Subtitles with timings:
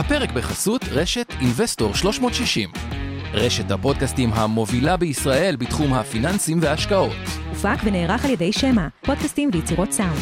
[0.00, 2.70] הפרק בחסות רשת אינבסטור 360.
[3.32, 7.16] רשת הפודקאסטים המובילה בישראל בתחום הפיננסים וההשקעות.
[7.48, 10.18] הופק ונערך על ידי שמע, פודקאסטים ויצירות סאונד.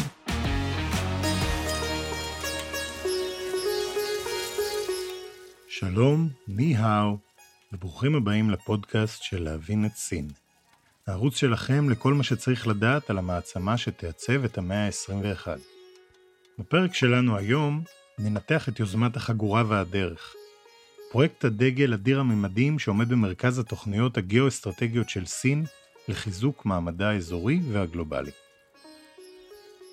[5.67, 7.17] שלום, ני-האו,
[7.73, 10.27] וברוכים הבאים לפודקאסט של להבין את סין.
[11.07, 15.47] הערוץ שלכם לכל מה שצריך לדעת על המעצמה שתעצב את המאה ה-21.
[16.59, 17.83] בפרק שלנו היום
[18.19, 20.35] ננתח את יוזמת החגורה והדרך.
[21.11, 25.65] פרויקט הדגל אדיר הממדים שעומד במרכז התוכניות הגיאו-אסטרטגיות של סין
[26.07, 28.31] לחיזוק מעמדה האזורי והגלובלי.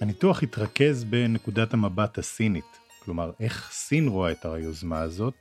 [0.00, 5.34] הניתוח התרכז בנקודת המבט הסינית, כלומר איך סין רואה את היוזמה הזאת,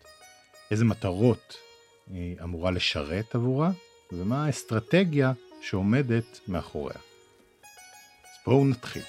[0.71, 1.57] איזה מטרות
[2.07, 3.71] היא אמורה לשרת עבורה,
[4.12, 6.98] ומה האסטרטגיה שעומדת מאחוריה.
[8.23, 9.04] אז בואו נתחיל.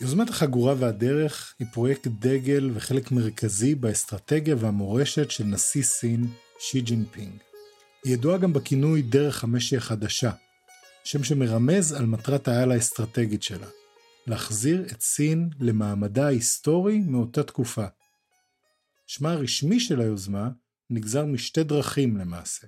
[0.00, 6.26] יוזמת החגורה והדרך היא פרויקט דגל וחלק מרכזי באסטרטגיה והמורשת של נשיא סין,
[6.58, 7.32] שי ג'ינפינג.
[8.04, 10.30] היא ידועה גם בכינוי דרך המשי החדשה,
[11.04, 13.66] שם שמרמז על מטרת העל האסטרטגית שלה,
[14.26, 17.86] להחזיר את סין למעמדה ההיסטורי מאותה תקופה.
[19.06, 20.48] שמה הרשמי של היוזמה
[20.90, 22.66] נגזר משתי דרכים למעשה,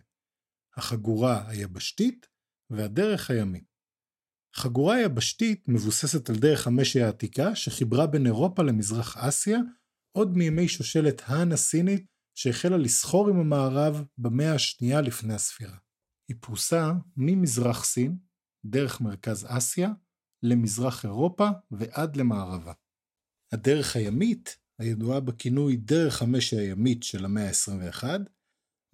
[0.76, 2.26] החגורה היבשתית
[2.70, 3.71] והדרך הימית.
[4.56, 9.58] חגורה יבשתית מבוססת על דרך המשי העתיקה שחיברה בין אירופה למזרח אסיה
[10.16, 12.06] עוד מימי שושלת האן הסינית
[12.38, 15.76] שהחלה לסחור עם המערב במאה השנייה לפני הספירה.
[16.28, 18.16] היא פרוסה ממזרח סין,
[18.66, 19.90] דרך מרכז אסיה,
[20.42, 22.72] למזרח אירופה ועד למערבה.
[23.52, 28.04] הדרך הימית, הידועה בכינוי דרך המשי הימית של המאה ה-21,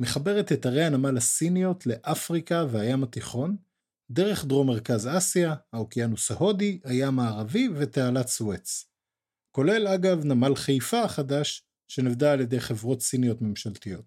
[0.00, 3.56] מחברת את ערי הנמל הסיניות לאפריקה והים התיכון,
[4.10, 8.84] דרך דרום מרכז אסיה, האוקיינוס ההודי, הים הערבי ותעלת סואץ.
[9.50, 14.04] כולל אגב נמל חיפה החדש, שנבדה על ידי חברות סיניות ממשלתיות.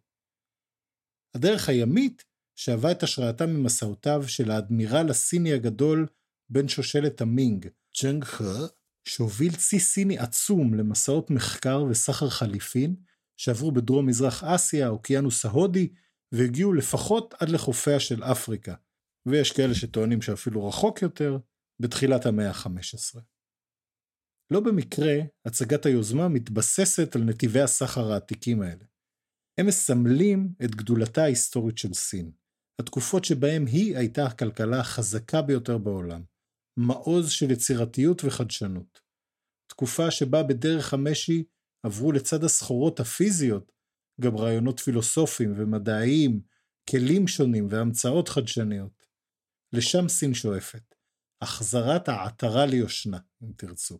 [1.35, 2.23] הדרך הימית,
[2.55, 6.07] שאבה את השראתה ממסעותיו של האדמירל הסיני הגדול
[6.49, 8.67] בן שושלת המינג, צ'נג חר,
[9.07, 12.95] שהוביל צי סיני עצום למסעות מחקר וסחר חליפין,
[13.37, 15.89] שעברו בדרום מזרח אסיה, האוקיינוס ההודי,
[16.31, 18.75] והגיעו לפחות עד לחופיה של אפריקה,
[19.25, 21.37] ויש כאלה שטוענים שאפילו רחוק יותר,
[21.81, 23.19] בתחילת המאה ה-15.
[24.53, 25.13] לא במקרה,
[25.45, 28.85] הצגת היוזמה מתבססת על נתיבי הסחר העתיקים האלה.
[29.59, 32.31] הם מסמלים את גדולתה ההיסטורית של סין,
[32.81, 36.23] התקופות שבהם היא הייתה הכלכלה החזקה ביותר בעולם,
[36.77, 39.01] מעוז של יצירתיות וחדשנות.
[39.69, 41.43] תקופה שבה בדרך המשי
[41.85, 43.71] עברו לצד הסחורות הפיזיות
[44.21, 46.41] גם רעיונות פילוסופיים ומדעיים,
[46.89, 49.00] כלים שונים והמצאות חדשניות.
[49.73, 50.95] לשם סין שואפת.
[51.41, 53.99] החזרת העטרה ליושנה, אם תרצו.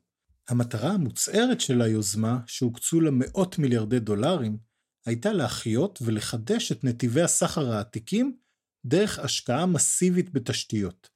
[0.50, 4.58] המטרה המוצהרת של היוזמה, שהוקצו לה מאות מיליארדי דולרים,
[5.06, 8.38] הייתה להחיות ולחדש את נתיבי הסחר העתיקים
[8.86, 11.10] דרך השקעה מסיבית בתשתיות,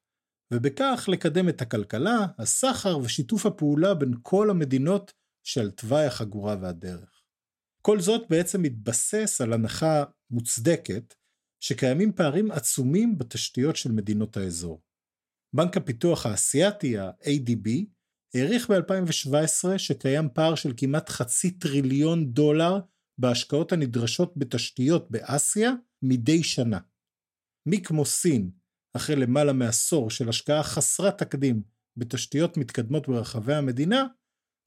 [0.54, 5.14] ובכך לקדם את הכלכלה, הסחר ושיתוף הפעולה בין כל המדינות
[5.44, 7.22] שעל תוואי החגורה והדרך.
[7.82, 11.14] כל זאת בעצם מתבסס על הנחה מוצדקת
[11.68, 14.81] שקיימים פערים עצומים בתשתיות של מדינות האזור.
[15.56, 17.70] בנק הפיתוח האסייתי, ה-ADB,
[18.36, 22.80] העריך ב-2017 שקיים פער של כמעט חצי טריליון דולר
[23.18, 25.72] בהשקעות הנדרשות בתשתיות באסיה
[26.02, 26.80] מדי שנה.
[27.70, 28.52] מי כמו סין,
[28.97, 31.64] אחרי למעלה מעשור של השקעה חסרת תקדים
[31.97, 34.08] בתשתיות מתקדמות ברחבי המדינה,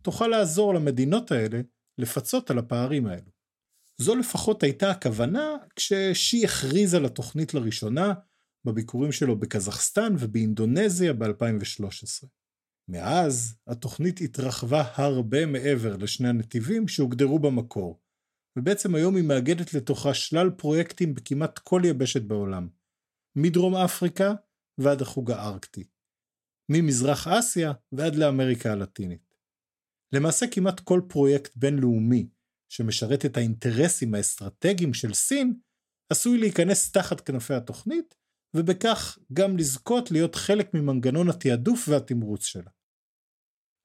[0.02, 1.60] תוכל לעזור למדינות האלה
[1.98, 3.37] לפצות על הפערים האלו.
[4.00, 8.14] זו לפחות הייתה הכוונה כששי הכריז על התוכנית לראשונה
[8.64, 12.26] בביקורים שלו בקזחסטן ובאינדונזיה ב-2013.
[12.88, 18.00] מאז, התוכנית התרחבה הרבה מעבר לשני הנתיבים שהוגדרו במקור,
[18.58, 22.68] ובעצם היום היא מאגדת לתוכה שלל פרויקטים בכמעט כל יבשת בעולם,
[23.36, 24.34] מדרום אפריקה
[24.80, 25.84] ועד החוג הארקטי,
[26.70, 29.34] ממזרח אסיה ועד לאמריקה הלטינית.
[30.14, 32.28] למעשה כמעט כל פרויקט בינלאומי
[32.68, 35.60] שמשרת את האינטרסים האסטרטגיים של סין,
[36.12, 38.14] עשוי להיכנס תחת כנפי התוכנית,
[38.56, 42.70] ובכך גם לזכות להיות חלק ממנגנון התעדוף והתמרוץ שלה.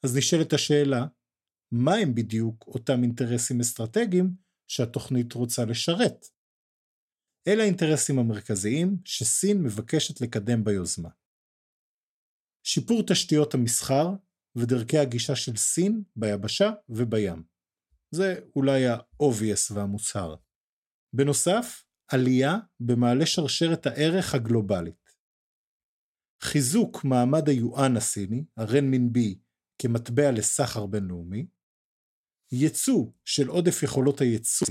[0.05, 1.05] אז נשאלת השאלה,
[1.71, 4.35] מה הם בדיוק אותם אינטרסים אסטרטגיים
[4.67, 6.25] שהתוכנית רוצה לשרת?
[7.47, 11.09] אלה האינטרסים המרכזיים שסין מבקשת לקדם ביוזמה.
[12.65, 14.07] שיפור תשתיות המסחר
[14.55, 17.52] ודרכי הגישה של סין ביבשה ובים.
[18.13, 20.35] זה אולי ה-obvious והמוצהר.
[21.15, 25.03] בנוסף, עלייה במעלה שרשרת הערך הגלובלית.
[26.43, 29.39] חיזוק מעמד היואן הסיני, הרן מין בי,
[29.81, 31.47] כמטבע לסחר בינלאומי,
[32.51, 34.67] ייצוא של עודף יכולות הייצוא,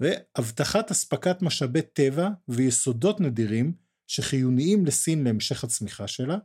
[0.00, 3.76] והבטחת אספקת משאבי טבע ויסודות נדירים
[4.06, 6.38] שחיוניים לסין להמשך הצמיחה שלה,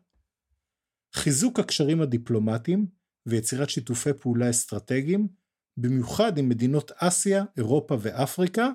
[1.15, 2.88] חיזוק הקשרים הדיפלומטיים
[3.25, 5.27] ויצירת שיתופי פעולה אסטרטגיים,
[5.77, 8.68] במיוחד עם מדינות אסיה, אירופה ואפריקה,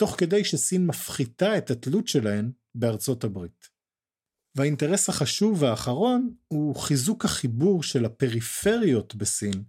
[0.00, 3.68] תוך כדי שסין מפחיתה את התלות שלהן בארצות הברית.
[4.56, 9.64] והאינטרס החשוב והאחרון הוא חיזוק החיבור של הפריפריות בסין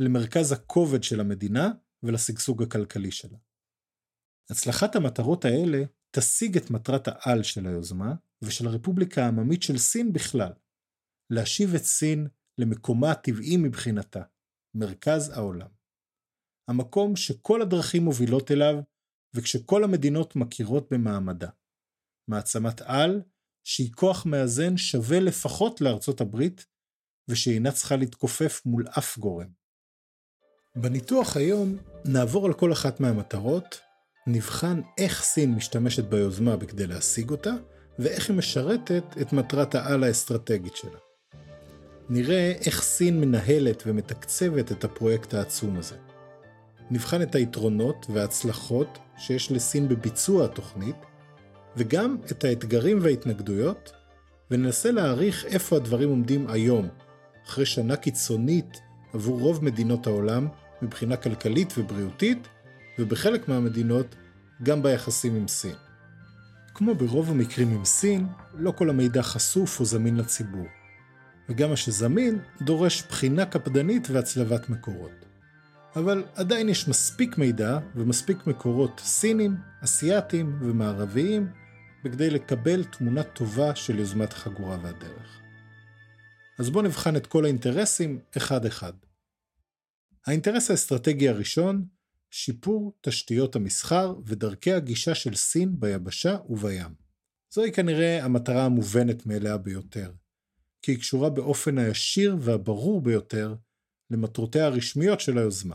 [0.00, 1.70] למרכז הכובד של המדינה
[2.02, 3.38] ולשגשוג הכלכלי שלה.
[4.50, 5.82] הצלחת המטרות האלה
[6.16, 10.52] תשיג את מטרת העל של היוזמה ושל הרפובליקה העממית של סין בכלל,
[11.30, 12.28] להשיב את סין
[12.58, 14.22] למקומה הטבעי מבחינתה,
[14.76, 15.81] מרכז העולם.
[16.68, 18.74] המקום שכל הדרכים מובילות אליו
[19.34, 21.48] וכשכל המדינות מכירות במעמדה.
[22.28, 23.22] מעצמת על
[23.64, 26.66] שהיא כוח מאזן שווה לפחות לארצות הברית
[27.28, 29.48] ושאינה צריכה להתכופף מול אף גורם.
[30.76, 33.80] בניתוח היום נעבור על כל אחת מהמטרות,
[34.26, 37.50] נבחן איך סין משתמשת ביוזמה בכדי להשיג אותה,
[37.98, 40.98] ואיך היא משרתת את מטרת העל האסטרטגית שלה.
[42.08, 46.11] נראה איך סין מנהלת ומתקצבת את הפרויקט העצום הזה.
[46.90, 50.96] נבחן את היתרונות וההצלחות שיש לסין בביצוע התוכנית,
[51.76, 53.92] וגם את האתגרים וההתנגדויות,
[54.50, 56.88] וננסה להעריך איפה הדברים עומדים היום,
[57.46, 58.80] אחרי שנה קיצונית
[59.12, 60.48] עבור רוב מדינות העולם
[60.82, 62.48] מבחינה כלכלית ובריאותית,
[62.98, 64.14] ובחלק מהמדינות
[64.62, 65.74] גם ביחסים עם סין.
[66.74, 70.66] כמו ברוב המקרים עם סין, לא כל המידע חשוף או זמין לציבור.
[71.48, 75.31] וגם מה שזמין דורש בחינה קפדנית והצלבת מקורות.
[75.96, 81.48] אבל עדיין יש מספיק מידע ומספיק מקורות סינים, אסיאתיים ומערביים
[82.04, 85.40] בכדי לקבל תמונה טובה של יוזמת החגורה והדרך.
[86.58, 88.92] אז בואו נבחן את כל האינטרסים אחד-אחד.
[90.26, 91.84] האינטרס האסטרטגי הראשון,
[92.30, 96.94] שיפור תשתיות המסחר ודרכי הגישה של סין ביבשה ובים.
[97.50, 100.12] זוהי כנראה המטרה המובנת מאליה ביותר,
[100.82, 103.54] כי היא קשורה באופן הישיר והברור ביותר
[104.12, 105.74] למטרותיה הרשמיות של היוזמה.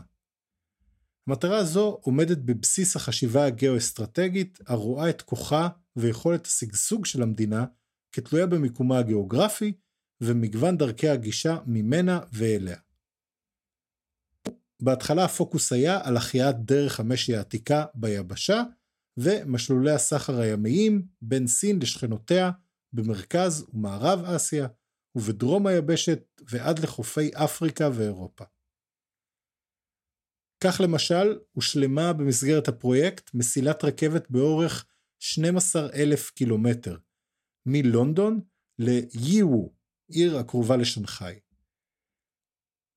[1.26, 7.64] המטרה הזו עומדת בבסיס החשיבה הגאו-אסטרטגית הרואה את כוחה ויכולת השגשוג של המדינה
[8.12, 9.72] כתלויה במיקומה הגיאוגרפי
[10.20, 12.76] ומגוון דרכי הגישה ממנה ואליה.
[14.80, 18.62] בהתחלה הפוקוס היה על החייאת דרך המשי העתיקה ביבשה
[19.16, 22.50] ומשלולי הסחר הימיים בין סין לשכנותיה
[22.92, 24.66] במרכז ומערב אסיה
[25.14, 28.44] ובדרום היבשת ועד לחופי אפריקה ואירופה.
[30.64, 34.86] כך למשל, הושלמה במסגרת הפרויקט מסילת רכבת באורך
[35.22, 36.96] 12,000 קילומטר,
[37.66, 38.40] מלונדון
[38.78, 39.74] ליוו,
[40.10, 41.40] עיר הקרובה לשנגחאי.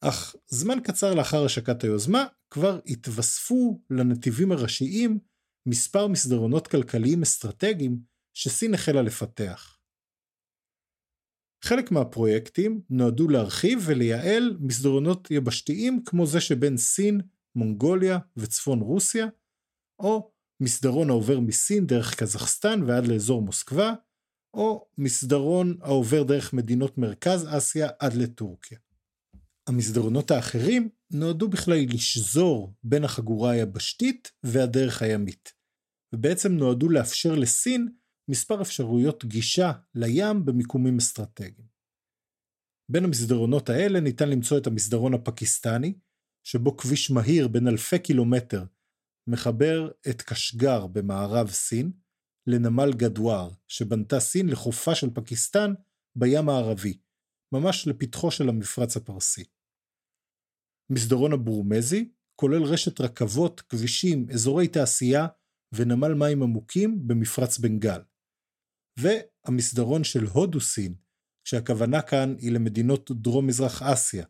[0.03, 5.19] אך זמן קצר לאחר השקת היוזמה, כבר התווספו לנתיבים הראשיים
[5.65, 8.00] מספר מסדרונות כלכליים אסטרטגיים
[8.33, 9.80] שסין החלה לפתח.
[11.63, 17.21] חלק מהפרויקטים נועדו להרחיב ולייעל מסדרונות יבשתיים כמו זה שבין סין,
[17.55, 19.27] מונגוליה וצפון רוסיה,
[19.99, 23.93] או מסדרון העובר מסין דרך קזחסטן ועד לאזור מוסקבה,
[24.53, 28.77] או מסדרון העובר דרך מדינות מרכז אסיה עד לטורקיה.
[29.67, 35.53] המסדרונות האחרים נועדו בכלל לשזור בין החגורה היבשתית והדרך הימית,
[36.13, 37.88] ובעצם נועדו לאפשר לסין
[38.27, 41.67] מספר אפשרויות גישה לים במיקומים אסטרטגיים.
[42.91, 45.93] בין המסדרונות האלה ניתן למצוא את המסדרון הפקיסטני,
[46.43, 48.65] שבו כביש מהיר בין אלפי קילומטר
[49.27, 51.91] מחבר את קשגר במערב סין
[52.47, 55.73] לנמל גדואר שבנתה סין לחופה של פקיסטן
[56.15, 56.97] בים הערבי,
[57.53, 59.43] ממש לפתחו של המפרץ הפרסי.
[60.91, 65.27] מסדרון הבורמזי כולל רשת רכבות, כבישים, אזורי תעשייה
[65.75, 68.01] ונמל מים עמוקים במפרץ בנגל.
[68.98, 70.95] והמסדרון של הודו-סין,
[71.43, 74.25] כשהכוונה כאן היא למדינות דרום-מזרח אסיה,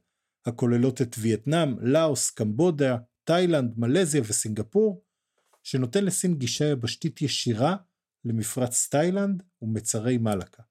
[0.46, 5.04] הכוללות את וייטנאם, לאוס, קמבודיה, תאילנד, מלזיה וסינגפור,
[5.64, 7.76] שנותן לסין גישה יבשתית ישירה
[8.26, 10.64] למפרץ תאילנד ומצרי מלאקה.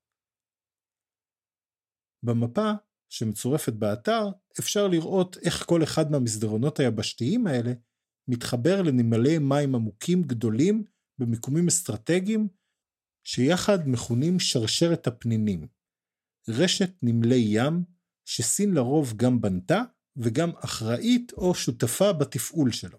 [2.22, 2.72] במפה
[3.08, 4.28] שמצורפת באתר
[4.60, 7.72] אפשר לראות איך כל אחד מהמסדרונות היבשתיים האלה
[8.28, 10.84] מתחבר לנמלי מים עמוקים גדולים
[11.18, 12.48] במיקומים אסטרטגיים
[13.24, 15.66] שיחד מכונים שרשרת הפנינים,
[16.48, 17.84] רשת נמלי ים
[18.24, 19.82] שסין לרוב גם בנתה
[20.16, 22.98] וגם אחראית או שותפה בתפעול שלו.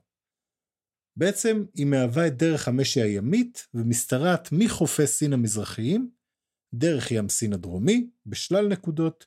[1.17, 6.11] בעצם היא מהווה את דרך המשי הימית ומשתרעת מחופי סין המזרחיים,
[6.73, 9.25] דרך ים סין הדרומי, בשלל נקודות,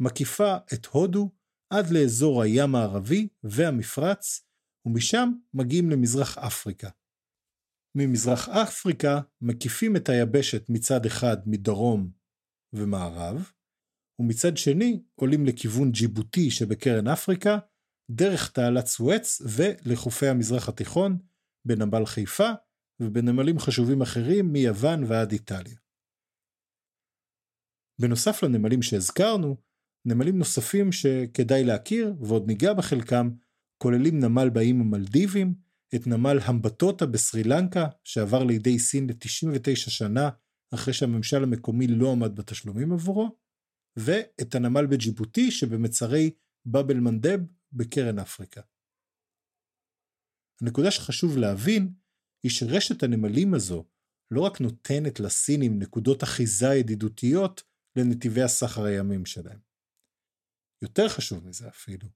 [0.00, 1.30] מקיפה את הודו
[1.70, 4.40] עד לאזור הים הערבי והמפרץ,
[4.86, 6.88] ומשם מגיעים למזרח אפריקה.
[7.94, 12.10] ממזרח אפריקה מקיפים את היבשת מצד אחד מדרום
[12.72, 13.50] ומערב,
[14.18, 17.58] ומצד שני עולים לכיוון ג'יבוטי שבקרן אפריקה,
[18.10, 21.18] דרך תעלת סואץ ולחופי המזרח התיכון,
[21.66, 22.50] בנמל חיפה
[23.00, 25.76] ובנמלים חשובים אחרים מיוון ועד איטליה.
[28.00, 29.56] בנוסף לנמלים שהזכרנו,
[30.04, 33.30] נמלים נוספים שכדאי להכיר ועוד ניגע בחלקם,
[33.82, 35.54] כוללים נמל באיים המלדיבים,
[35.96, 40.30] את נמל המבטוטה בסרי לנקה, שעבר לידי סין ל-99 שנה
[40.74, 43.36] אחרי שהממשל המקומי לא עמד בתשלומים עבורו,
[43.98, 46.30] ואת הנמל בג'יבוטי שבמצרי
[46.64, 47.38] באב אל-מנדב
[47.72, 48.60] בקרן אפריקה.
[50.62, 51.94] הנקודה שחשוב להבין
[52.42, 53.84] היא שרשת הנמלים הזו
[54.30, 57.62] לא רק נותנת לסינים נקודות אחיזה ידידותיות
[57.98, 59.60] לנתיבי הסחר הימים שלהם.
[60.82, 62.08] יותר חשוב מזה אפילו,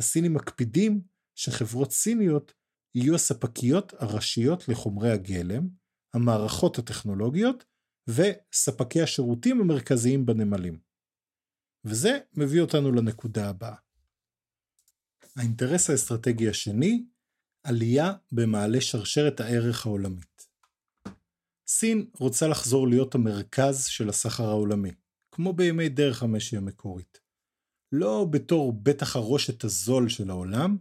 [0.00, 1.02] הסינים מקפידים
[1.38, 2.54] שחברות סיניות
[2.98, 5.68] יהיו הספקיות הראשיות לחומרי הגלם,
[6.14, 7.64] המערכות הטכנולוגיות
[8.08, 10.78] וספקי השירותים המרכזיים בנמלים.
[11.84, 13.74] וזה מביא אותנו לנקודה הבאה.
[15.36, 17.04] האינטרס האסטרטגי השני,
[17.62, 20.46] עלייה במעלה שרשרת הערך העולמית.
[21.68, 24.90] סין רוצה לחזור להיות המרכז של הסחר העולמי,
[25.30, 27.20] כמו בימי דרך המשי המקורית.
[27.92, 30.76] לא בתור בית החרושת הזול של העולם,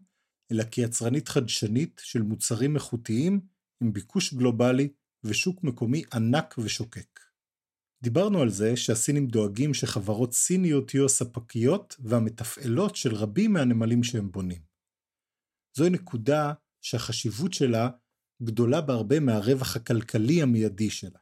[0.52, 3.40] אלא כיצרנית חדשנית של מוצרים איכותיים
[3.84, 4.90] עם ביקוש גלובלי
[5.24, 7.20] ושוק מקומי ענק ושוקק.
[8.04, 14.62] דיברנו על זה שהסינים דואגים שחברות סיניות יהיו הספקיות והמתפעלות של רבים מהנמלים שהם בונים.
[15.78, 17.90] זוהי נקודה שהחשיבות שלה
[18.44, 21.20] גדולה בהרבה מהרווח הכלכלי המיידי שלה.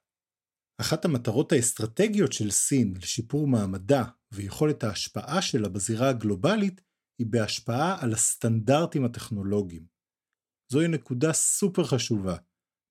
[0.82, 6.82] אחת המטרות האסטרטגיות של סין לשיפור מעמדה ויכולת ההשפעה שלה בזירה הגלובלית
[7.20, 9.86] היא בהשפעה על הסטנדרטים הטכנולוגיים.
[10.72, 12.38] זוהי נקודה סופר חשובה,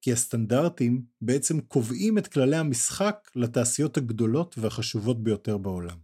[0.04, 6.00] כי הסטנדרטים בעצם קובעים את כללי המשחק לתעשיות הגדולות והחשובות ביותר בעולם.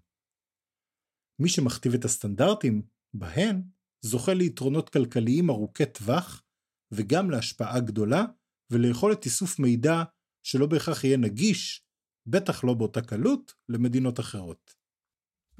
[1.43, 2.83] מי שמכתיב את הסטנדרטים,
[3.15, 3.63] בהן,
[4.05, 6.43] זוכה ליתרונות כלכליים ארוכי טווח,
[6.93, 8.25] וגם להשפעה גדולה,
[8.73, 10.03] וליכולת איסוף מידע
[10.47, 11.85] שלא בהכרח יהיה נגיש,
[12.27, 14.80] בטח לא באותה קלות, למדינות אחרות.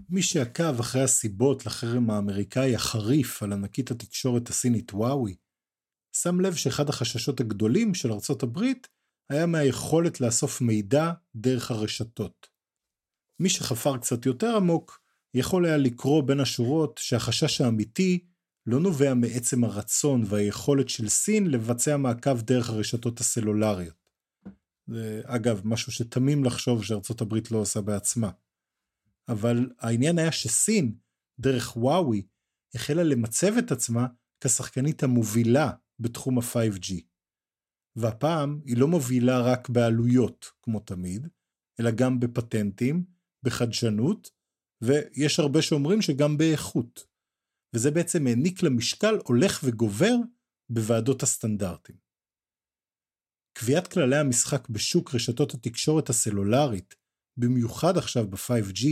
[0.09, 5.37] מי שעקב אחרי הסיבות לחרם האמריקאי החריף על ענקית התקשורת הסינית וואוי,
[6.17, 8.89] שם לב שאחד החששות הגדולים של ארצות הברית
[9.31, 12.47] היה מהיכולת לאסוף מידע דרך הרשתות.
[13.41, 15.01] מי שחפר קצת יותר עמוק,
[15.35, 18.27] יכול היה לקרוא בין השורות שהחשש האמיתי
[18.67, 24.01] לא נובע מעצם הרצון והיכולת של סין לבצע מעקב דרך הרשתות הסלולריות.
[24.87, 28.31] זה אגב משהו שתמים לחשוב שארצות הברית לא עושה בעצמה.
[29.29, 30.95] אבל העניין היה שסין,
[31.41, 32.27] דרך וואוי,
[32.75, 34.07] החלה למצב את עצמה
[34.45, 36.95] כשחקנית המובילה בתחום ה-5G.
[37.97, 41.29] והפעם היא לא מובילה רק בעלויות, כמו תמיד,
[41.81, 43.05] אלא גם בפטנטים,
[43.43, 44.31] בחדשנות,
[44.83, 47.07] ויש הרבה שאומרים שגם באיכות.
[47.75, 50.15] וזה בעצם העניק לה משקל הולך וגובר
[50.71, 51.97] בוועדות הסטנדרטים.
[53.59, 56.95] קביעת כללי המשחק בשוק רשתות התקשורת הסלולרית,
[57.37, 58.87] במיוחד עכשיו ב-5G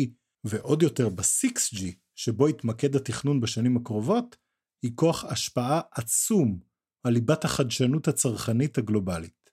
[0.48, 4.36] ועוד יותר ב-6G, שבו יתמקד התכנון בשנים הקרובות,
[4.82, 6.60] היא כוח השפעה עצום
[7.02, 9.50] על ליבת החדשנות הצרכנית הגלובלית.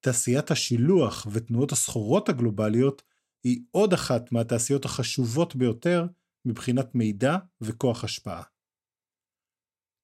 [0.00, 3.02] תעשיית השילוח ותנועות הסחורות הגלובליות
[3.44, 6.06] היא עוד אחת מהתעשיות החשובות ביותר
[6.44, 8.42] מבחינת מידע וכוח השפעה.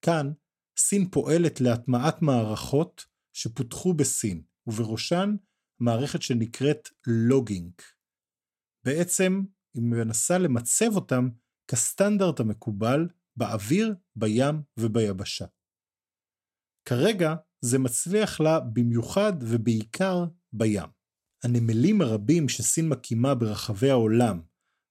[0.05, 0.33] כאן,
[0.77, 5.37] סין פועלת להטמעת מערכות שפותחו בסין, ובראשן
[5.81, 7.73] מערכת שנקראת לוגינג.
[8.85, 9.43] בעצם
[9.75, 11.29] היא מנסה למצב אותם
[11.71, 15.47] כסטנדרט המקובל באוויר, בים וביבשה.
[16.89, 20.89] כרגע זה מצליח לה במיוחד ובעיקר בים.
[21.45, 24.43] הנמלים הרבים שסין מקימה ברחבי העולם,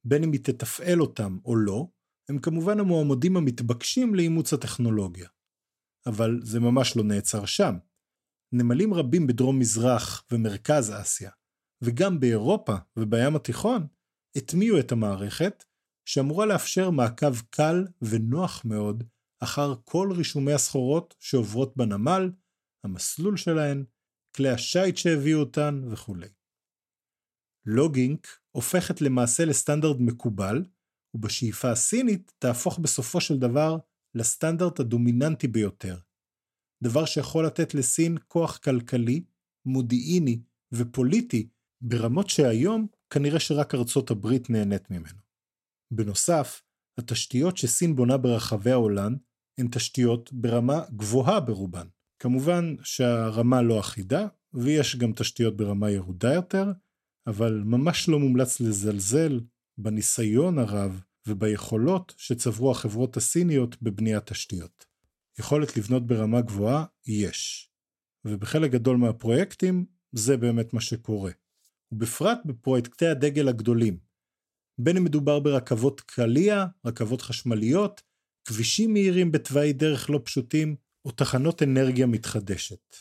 [0.07, 1.87] בין אם היא תתפעל אותם או לא,
[2.29, 5.29] הם כמובן המועמדים המתבקשים לאימוץ הטכנולוגיה.
[6.05, 7.75] אבל זה ממש לא נעצר שם.
[8.53, 11.31] נמלים רבים בדרום מזרח ומרכז אסיה,
[11.81, 13.87] וגם באירופה ובים התיכון,
[14.35, 15.63] הטמיעו את המערכת,
[16.05, 19.03] שאמורה לאפשר מעקב קל ונוח מאוד
[19.43, 22.31] אחר כל רישומי הסחורות שעוברות בנמל,
[22.83, 23.85] המסלול שלהן,
[24.35, 26.27] כלי השיט שהביאו אותן וכולי.
[27.65, 30.65] לוגינק הופכת למעשה לסטנדרט מקובל,
[31.13, 33.77] ובשאיפה הסינית תהפוך בסופו של דבר
[34.15, 35.97] לסטנדרט הדומיננטי ביותר.
[36.83, 39.23] דבר שיכול לתת לסין כוח כלכלי,
[39.65, 41.49] מודיעיני ופוליטי
[41.81, 45.19] ברמות שהיום כנראה שרק ארצות הברית נהנית ממנו.
[45.93, 46.61] בנוסף,
[46.97, 49.15] התשתיות שסין בונה ברחבי העולם
[49.57, 51.87] הן תשתיות ברמה גבוהה ברובן.
[52.19, 56.65] כמובן שהרמה לא אחידה, ויש גם תשתיות ברמה ירודה יותר,
[57.27, 59.39] אבל ממש לא מומלץ לזלזל
[59.77, 64.85] בניסיון הרב וביכולות שצברו החברות הסיניות בבניית תשתיות.
[65.39, 67.71] יכולת לבנות ברמה גבוהה יש,
[68.25, 71.31] ובחלק גדול מהפרויקטים זה באמת מה שקורה.
[71.91, 73.97] ובפרט בפרויקטי הדגל הגדולים,
[74.77, 78.01] בין אם מדובר ברכבות קליע, רכבות חשמליות,
[78.47, 82.95] כבישים מהירים בתוואי דרך לא פשוטים, או תחנות אנרגיה מתחדשת.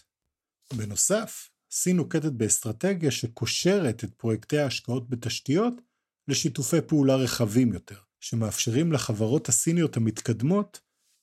[0.76, 5.74] בנוסף, סין נוקטת באסטרטגיה שקושרת את פרויקטי ההשקעות בתשתיות
[6.28, 10.80] לשיתופי פעולה רחבים יותר, שמאפשרים לחברות הסיניות המתקדמות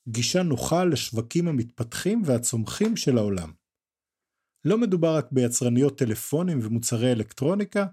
[0.08, 3.52] גישה נוחה לשווקים המתפתחים והצומחים של העולם.
[4.68, 7.86] לא מדובר רק ביצרניות טלפונים ומוצרי אלקטרוניקה,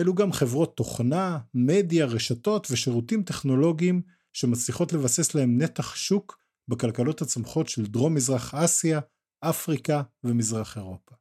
[0.00, 7.68] אלו גם חברות תוכנה, מדיה, רשתות ושירותים טכנולוגיים שמצליחות לבסס להם נתח שוק בכלכלות הצומחות
[7.68, 9.00] של דרום מזרח אסיה,
[9.40, 11.14] אפריקה ומזרח אירופה.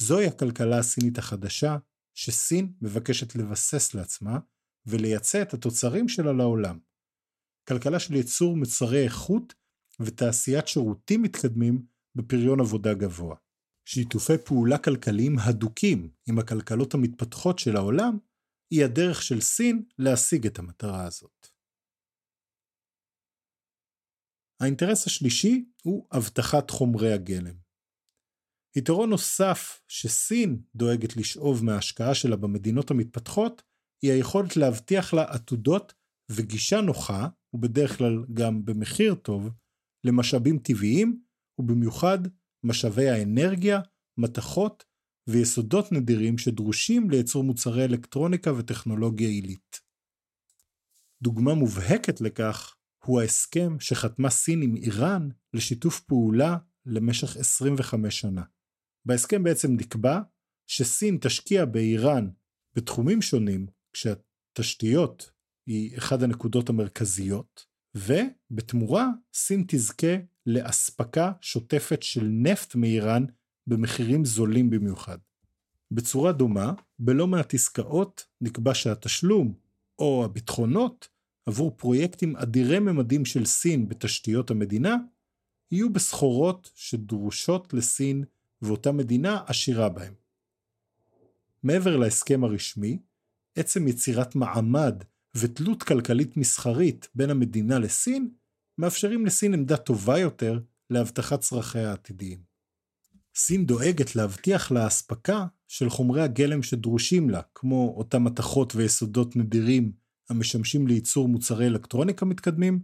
[0.00, 1.76] זוהי הכלכלה הסינית החדשה
[2.14, 4.38] שסין מבקשת לבסס לעצמה
[4.86, 6.78] ולייצא את התוצרים שלה לעולם.
[7.68, 9.54] כלכלה של ייצור מוצרי איכות
[10.00, 11.82] ותעשיית שירותים מתקדמים
[12.20, 13.36] בפריון עבודה גבוה.
[13.88, 18.18] שיתופי פעולה כלכליים הדוקים עם הכלכלות המתפתחות של העולם
[18.70, 21.46] היא הדרך של סין להשיג את המטרה הזאת.
[24.60, 27.54] האינטרס השלישי הוא אבטחת חומרי הגלם.
[28.76, 33.62] יתרון נוסף שסין דואגת לשאוב מההשקעה שלה במדינות המתפתחות
[34.02, 35.94] היא היכולת להבטיח לה עתודות
[36.30, 39.50] וגישה נוחה, ובדרך כלל גם במחיר טוב,
[40.04, 41.22] למשאבים טבעיים,
[41.60, 42.18] ובמיוחד
[42.64, 43.80] משאבי האנרגיה,
[44.18, 44.84] מתכות
[45.26, 49.80] ויסודות נדירים שדרושים לייצור מוצרי אלקטרוניקה וטכנולוגיה עילית.
[51.22, 58.42] דוגמה מובהקת לכך הוא ההסכם שחתמה סין עם איראן לשיתוף פעולה למשך 25 שנה.
[59.06, 60.20] בהסכם בעצם נקבע
[60.66, 62.28] שסין תשקיע באיראן
[62.76, 65.30] בתחומים שונים, כשהתשתיות
[65.66, 70.16] היא אחד הנקודות המרכזיות, ובתמורה סין תזכה
[70.50, 73.24] לאספקה שוטפת של נפט מאיראן
[73.66, 75.18] במחירים זולים במיוחד.
[75.90, 79.54] בצורה דומה, בלא מעט עסקאות נקבע שהתשלום
[79.98, 81.08] או הביטחונות
[81.46, 84.96] עבור פרויקטים אדירי ממדים של סין בתשתיות המדינה
[85.70, 88.24] יהיו בסחורות שדרושות לסין
[88.62, 90.14] ואותה מדינה עשירה בהם.
[91.62, 92.98] מעבר להסכם הרשמי,
[93.54, 98.30] עצם יצירת מעמד ותלות כלכלית מסחרית בין המדינה לסין
[98.80, 102.42] מאפשרים לסין עמדה טובה יותר להבטחת צרכיה העתידיים.
[103.34, 109.92] סין דואגת להבטיח לה אספקה של חומרי הגלם שדרושים לה, כמו אותם מתכות ויסודות נדירים
[110.30, 112.82] המשמשים לייצור מוצרי אלקטרוניקה מתקדמים,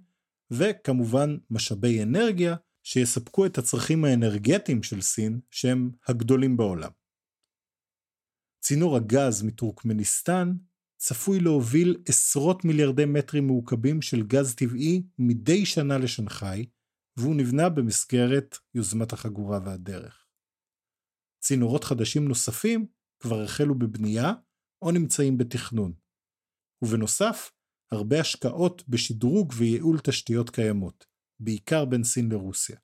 [0.50, 6.90] וכמובן משאבי אנרגיה שיספקו את הצרכים האנרגטיים של סין, שהם הגדולים בעולם.
[8.60, 10.52] צינור הגז מטורקמניסטן
[10.96, 16.66] צפוי להוביל עשרות מיליארדי מטרים מעוקבים של גז טבעי מדי שנה לשנגחאי,
[17.16, 20.26] והוא נבנה במסגרת יוזמת החגורה והדרך.
[21.42, 22.86] צינורות חדשים נוספים
[23.20, 24.32] כבר החלו בבנייה
[24.82, 25.92] או נמצאים בתכנון.
[26.82, 27.52] ובנוסף,
[27.92, 31.06] הרבה השקעות בשדרוג וייעול תשתיות קיימות,
[31.40, 32.76] בעיקר בין סין לרוסיה.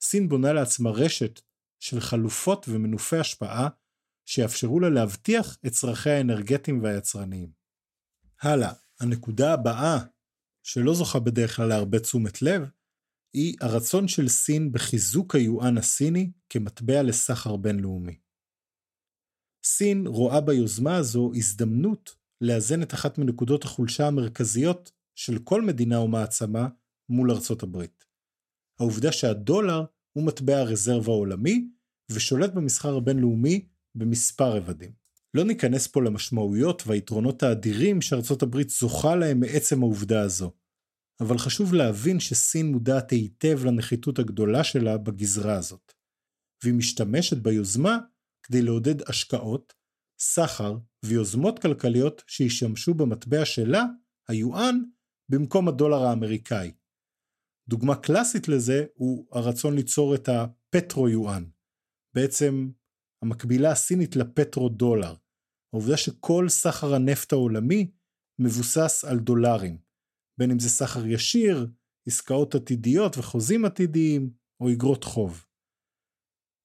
[0.00, 1.40] סין בונה לעצמה רשת
[1.82, 3.68] של חלופות ומנופי השפעה
[4.28, 7.52] שיאפשרו לה להבטיח את צרכיה האנרגטיים והיצרניים.
[8.42, 9.98] הלאה, הנקודה הבאה,
[10.62, 12.62] שלא זוכה בדרך כלל להרבה תשומת לב,
[13.32, 18.18] היא הרצון של סין בחיזוק היואן הסיני כמטבע לסחר בינלאומי.
[19.64, 26.68] סין רואה ביוזמה הזו הזדמנות לאזן את אחת מנקודות החולשה המרכזיות של כל מדינה ומעצמה
[27.08, 28.04] מול ארצות הברית.
[28.80, 31.68] העובדה שהדולר הוא מטבע הרזרבה העולמי
[32.12, 34.92] ושולט במסחר הבינלאומי במספר רבדים.
[35.34, 40.52] לא ניכנס פה למשמעויות והיתרונות האדירים שארצות הברית זוכה להם מעצם העובדה הזו,
[41.20, 45.92] אבל חשוב להבין שסין מודעת היטב לנחיתות הגדולה שלה בגזרה הזאת,
[46.62, 47.98] והיא משתמשת ביוזמה
[48.42, 49.72] כדי לעודד השקעות,
[50.20, 53.84] סחר ויוזמות כלכליות שישמשו במטבע שלה,
[54.28, 54.80] היואן,
[55.28, 56.72] במקום הדולר האמריקאי.
[57.68, 61.44] דוגמה קלאסית לזה הוא הרצון ליצור את הפטרו-יואן,
[62.14, 62.70] בעצם
[63.22, 65.14] המקבילה הסינית לפטרו-דולר.
[65.72, 67.90] העובדה שכל סחר הנפט העולמי
[68.38, 69.78] מבוסס על דולרים,
[70.40, 71.66] בין אם זה סחר ישיר,
[72.08, 75.46] עסקאות עתידיות וחוזים עתידיים, או אגרות חוב.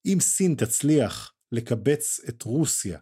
[0.06, 3.00] אם סין תצליח לקבץ את רוסיה,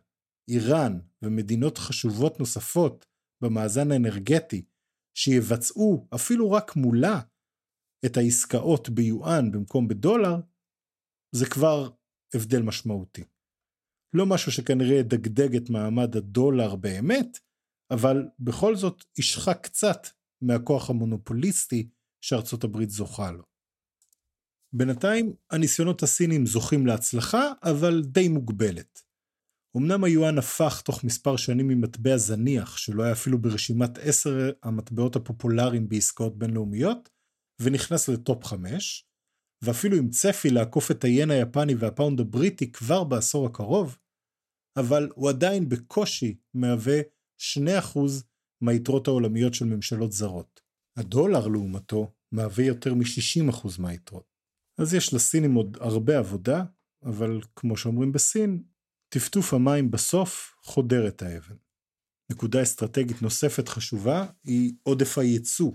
[0.48, 3.06] איראן ומדינות חשובות נוספות
[3.42, 4.64] במאזן האנרגטי
[5.16, 7.20] שיבצעו אפילו רק מולה
[8.06, 10.36] את העסקאות ביואן במקום בדולר,
[11.34, 11.90] זה כבר
[12.34, 13.24] הבדל משמעותי.
[14.14, 17.38] לא משהו שכנראה ידגדג את מעמד הדולר באמת,
[17.90, 20.06] אבל בכל זאת ישחק קצת
[20.42, 21.88] מהכוח המונופוליסטי
[22.24, 23.44] שארצות הברית זוכה לו.
[24.72, 29.02] בינתיים הניסיונות הסינים זוכים להצלחה, אבל די מוגבלת.
[29.76, 35.88] אמנם היואן הפך תוך מספר שנים ממטבע זניח, שלא היה אפילו ברשימת עשר המטבעות הפופולריים
[35.88, 37.08] בעסקאות בינלאומיות,
[37.60, 39.06] ונכנס לטופ 5,
[39.62, 43.98] ואפילו עם צפי לעקוף את היין היפני והפאונד הבריטי כבר בעשור הקרוב,
[44.76, 47.00] אבל הוא עדיין בקושי מהווה
[47.38, 47.98] 2%
[48.60, 50.60] מהיתרות העולמיות של ממשלות זרות.
[50.96, 54.32] הדולר לעומתו מהווה יותר מ-60% מהיתרות.
[54.78, 56.64] אז יש לסינים עוד הרבה עבודה,
[57.04, 58.62] אבל כמו שאומרים בסין,
[59.08, 61.56] טפטוף המים בסוף חודר את האבן.
[62.32, 65.72] נקודה אסטרטגית נוספת חשובה היא עודף הייצוא.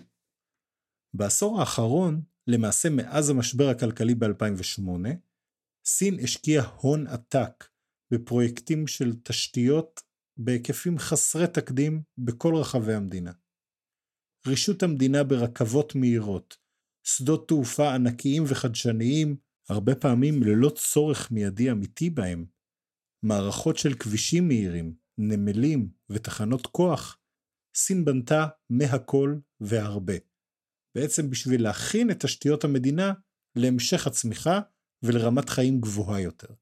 [1.13, 5.09] בעשור האחרון, למעשה מאז המשבר הכלכלי ב-2008,
[5.85, 7.67] סין השקיעה הון עתק
[8.13, 10.01] בפרויקטים של תשתיות
[10.37, 13.31] בהיקפים חסרי תקדים בכל רחבי המדינה.
[14.47, 16.57] רישות המדינה ברכבות מהירות,
[17.03, 19.37] שדות תעופה ענקיים וחדשניים,
[19.69, 22.45] הרבה פעמים ללא צורך מיידי אמיתי בהם,
[23.25, 27.19] מערכות של כבישים מהירים, נמלים ותחנות כוח,
[27.75, 30.13] סין בנתה מהכל והרבה.
[30.97, 33.13] בעצם בשביל להכין את תשתיות המדינה
[33.55, 34.59] להמשך הצמיחה
[35.03, 36.53] ולרמת חיים גבוהה יותר.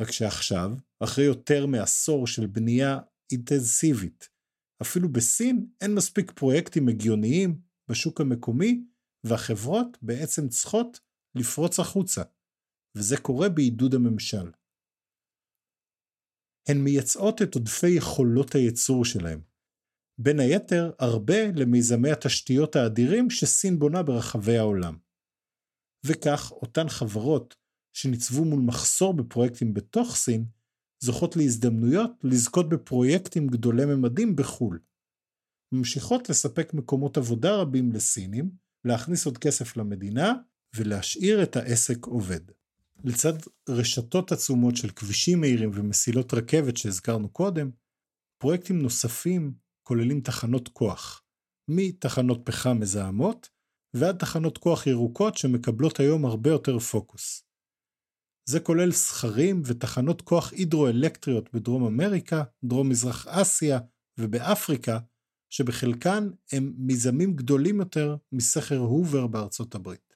[0.00, 2.98] רק שעכשיו, אחרי יותר מעשור של בנייה
[3.32, 4.28] אינטנסיבית,
[4.82, 8.84] אפילו בסין אין מספיק פרויקטים הגיוניים בשוק המקומי,
[9.24, 11.00] והחברות בעצם צריכות
[11.34, 12.22] לפרוץ החוצה,
[12.96, 14.50] וזה קורה בעידוד הממשל.
[16.68, 19.40] הן מייצאות את עודפי יכולות הייצור שלהם.
[20.20, 24.98] בין היתר, הרבה למיזמי התשתיות האדירים שסין בונה ברחבי העולם.
[26.06, 27.56] וכך, אותן חברות
[27.98, 30.44] שניצבו מול מחסור בפרויקטים בתוך סין,
[31.00, 34.78] זוכות להזדמנויות לזכות בפרויקטים גדולי ממדים בחו"ל.
[35.72, 38.50] ממשיכות לספק מקומות עבודה רבים לסינים,
[38.84, 40.32] להכניס עוד כסף למדינה
[40.76, 42.40] ולהשאיר את העסק עובד.
[43.04, 43.32] לצד
[43.68, 47.70] רשתות עצומות של כבישים מהירים ומסילות רכבת שהזכרנו קודם,
[48.40, 51.22] פרויקטים נוספים כוללים תחנות כוח,
[51.68, 53.48] מתחנות פחם מזהמות
[53.94, 57.47] ועד תחנות כוח ירוקות שמקבלות היום הרבה יותר פוקוס.
[58.48, 63.78] זה כולל סכרים ותחנות כוח הידרואלקטריות בדרום אמריקה, דרום מזרח אסיה
[64.18, 64.98] ובאפריקה,
[65.50, 70.14] שבחלקן הם מיזמים גדולים יותר מסכר הובר בארצות הברית.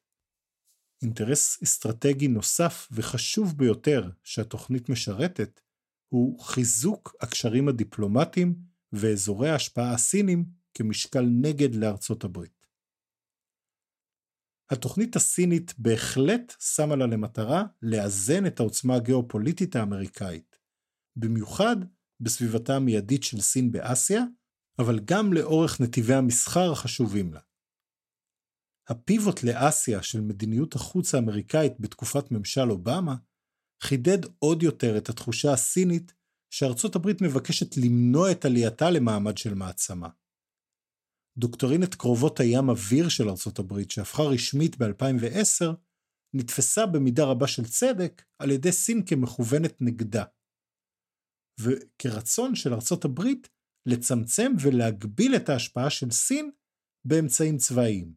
[1.02, 5.60] אינטרס אסטרטגי נוסף וחשוב ביותר שהתוכנית משרתת
[6.08, 8.54] הוא חיזוק הקשרים הדיפלומטיים
[8.92, 12.61] ואזורי ההשפעה הסינים כמשקל נגד לארצות הברית.
[14.72, 20.58] התוכנית הסינית בהחלט שמה לה למטרה לאזן את העוצמה הגיאופוליטית האמריקאית,
[21.16, 21.76] במיוחד
[22.20, 24.22] בסביבתה המיידית של סין באסיה,
[24.78, 27.40] אבל גם לאורך נתיבי המסחר החשובים לה.
[28.88, 33.14] הפיבוט לאסיה של מדיניות החוץ האמריקאית בתקופת ממשל אובמה
[33.82, 36.14] חידד עוד יותר את התחושה הסינית
[36.50, 40.08] שארצות הברית מבקשת למנוע את עלייתה למעמד של מעצמה.
[41.38, 45.66] דוקטרינת קרובות הים אוויר של ארצות הברית שהפכה רשמית ב-2010
[46.34, 50.24] נתפסה במידה רבה של צדק על ידי סין כמכוונת נגדה.
[51.60, 53.48] וכרצון של ארצות הברית
[53.86, 56.50] לצמצם ולהגביל את ההשפעה של סין
[57.04, 58.14] באמצעים צבאיים.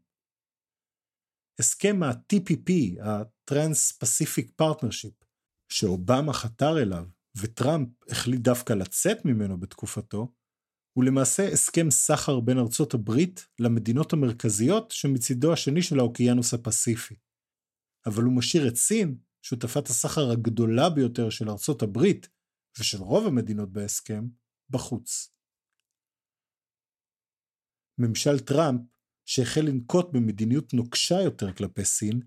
[1.59, 5.25] הסכם ה-TPP, ה-Trans-Pacific Partnership,
[5.71, 7.05] שאובמה חתר אליו
[7.37, 10.34] וטראמפ החליט דווקא לצאת ממנו בתקופתו,
[10.97, 17.15] הוא למעשה הסכם סחר בין ארצות הברית למדינות המרכזיות שמצידו השני של האוקיינוס הפסיפי.
[18.05, 22.29] אבל הוא משאיר את סין, שותפת הסחר הגדולה ביותר של ארצות הברית
[22.79, 24.27] ושל רוב המדינות בהסכם,
[24.69, 25.31] בחוץ.
[27.97, 28.81] ממשל טראמפ,
[29.25, 32.19] שהחל לנקוט במדיניות נוקשה יותר כלפי סין,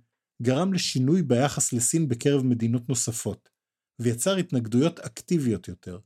[0.42, 3.48] גרם לשינוי ביחס לסין בקרב מדינות נוספות,
[4.02, 5.98] ויצר התנגדויות אקטיביות יותר,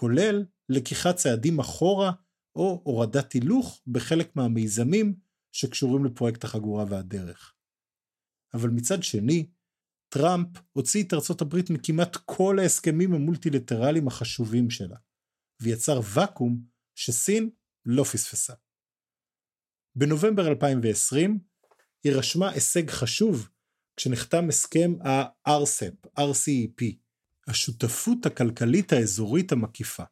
[0.00, 2.12] כולל לקיחת צעדים אחורה
[2.56, 5.14] או הורדת הילוך בחלק מהמיזמים
[5.52, 7.54] שקשורים לפרויקט החגורה והדרך.
[8.54, 9.50] אבל מצד שני,
[10.08, 14.96] טראמפ הוציא את ארצות הברית מכמעט כל ההסכמים המולטילטרליים החשובים שלה,
[15.62, 17.50] ויצר ואקום שסין
[17.84, 18.54] לא פספסה.
[19.96, 21.38] בנובמבר 2020
[22.04, 23.48] היא רשמה הישג חשוב
[23.96, 26.84] כשנחתם הסכם ה-RCEP, RCEP,
[27.48, 30.04] השותפות הכלכלית האזורית המקיפה.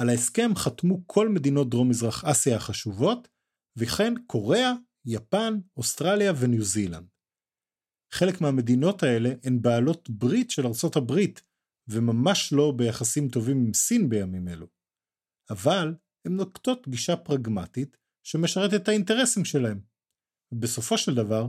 [0.00, 3.28] על ההסכם חתמו כל מדינות דרום מזרח אסיה החשובות,
[3.76, 4.72] וכן קוריאה,
[5.04, 7.08] יפן, אוסטרליה וניו זילנד.
[8.14, 11.42] חלק מהמדינות האלה הן בעלות ברית של ארצות הברית,
[11.88, 14.66] וממש לא ביחסים טובים עם סין בימים אלו.
[15.50, 15.94] אבל
[16.26, 19.80] הן נוקטות גישה פרגמטית שמשרת את האינטרסים שלהם.
[20.54, 21.48] בסופו של דבר,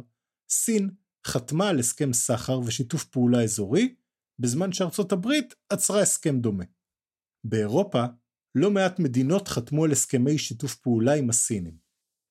[0.49, 0.89] סין
[1.27, 3.95] חתמה על הסכם סחר ושיתוף פעולה אזורי,
[4.41, 6.63] בזמן שארצות הברית עצרה הסכם דומה.
[7.43, 8.03] באירופה,
[8.55, 11.77] לא מעט מדינות חתמו על הסכמי שיתוף פעולה עם הסינים,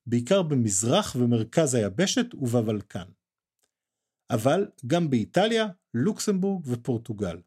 [0.06, 3.10] בעיקר במזרח ומרכז היבשת ובבלקן.
[4.30, 7.40] אבל גם באיטליה, לוקסמבורג ופורטוגל.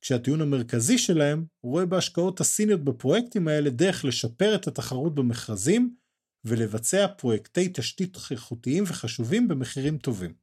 [0.00, 5.96] כשהטיעון המרכזי שלהם רואה בהשקעות הסיניות בפרויקטים האלה דרך לשפר את התחרות במכרזים
[6.44, 10.34] ולבצע פרויקטי תשתית איכותיים וחשובים במחירים טובים.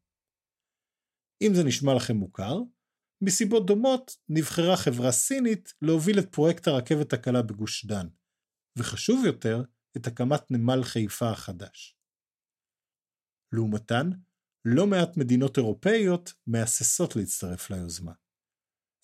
[1.41, 2.59] אם זה נשמע לכם מוכר,
[3.21, 8.07] מסיבות דומות נבחרה חברה סינית להוביל את פרויקט הרכבת הקלה בגוש דן,
[8.75, 9.63] וחשוב יותר,
[9.97, 11.97] את הקמת נמל חיפה החדש.
[13.51, 14.09] לעומתן,
[14.65, 18.11] לא מעט מדינות אירופאיות מהססות להצטרף ליוזמה.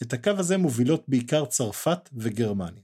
[0.03, 2.83] את הקו הזה מובילות בעיקר צרפת וגרמניה.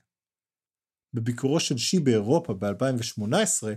[1.13, 3.67] בביקורו של שי באירופה ב-2018,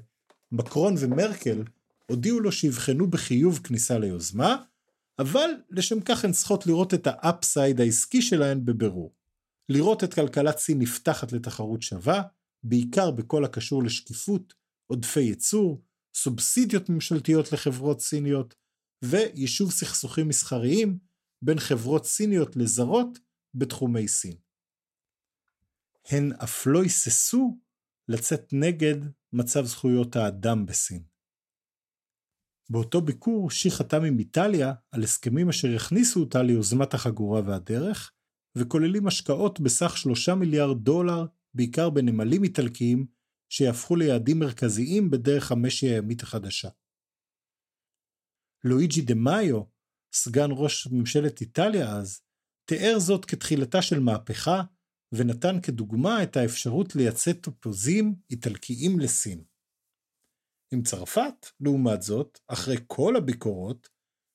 [0.52, 1.64] מקרון ומרקל
[2.06, 4.64] הודיעו לו שיבחנו בחיוב כניסה ליוזמה,
[5.18, 9.14] אבל לשם כך הן צריכות לראות את האפסייד העסקי שלהן בבירור.
[9.68, 12.22] לראות את כלכלת סין נפתחת לתחרות שווה,
[12.62, 14.54] בעיקר בכל הקשור לשקיפות,
[14.86, 15.82] עודפי ייצור,
[16.14, 18.54] סובסידיות ממשלתיות לחברות סיניות,
[19.04, 20.98] ויישוב סכסוכים מסחריים
[21.42, 23.18] בין חברות סיניות לזרות
[23.54, 24.36] בתחומי סין.
[26.10, 27.58] הן אף לא היססו
[28.08, 28.96] לצאת נגד
[29.32, 31.11] מצב זכויות האדם בסין.
[32.70, 38.12] באותו ביקור שי חתם עם איטליה על הסכמים אשר הכניסו אותה ליוזמת החגורה והדרך,
[38.58, 43.06] וכוללים השקעות בסך 3 מיליארד דולר, בעיקר בנמלים איטלקיים,
[43.52, 46.68] שיהפכו ליעדים מרכזיים בדרך המשי הימית החדשה.
[48.64, 49.62] לואיג'י דה מאיו,
[50.14, 52.20] סגן ראש ממשלת איטליה אז,
[52.68, 54.62] תיאר זאת כתחילתה של מהפכה,
[55.12, 59.44] ונתן כדוגמה את האפשרות לייצא טופוזים איטלקיים לסין.
[60.72, 63.88] עם צרפת, לעומת זאת, אחרי כל הביקורות,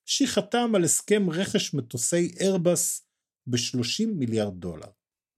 [0.06, 3.08] שי חתם על הסכם רכש מטוסי איירבס
[3.48, 4.88] ב-30 מיליארד דולר.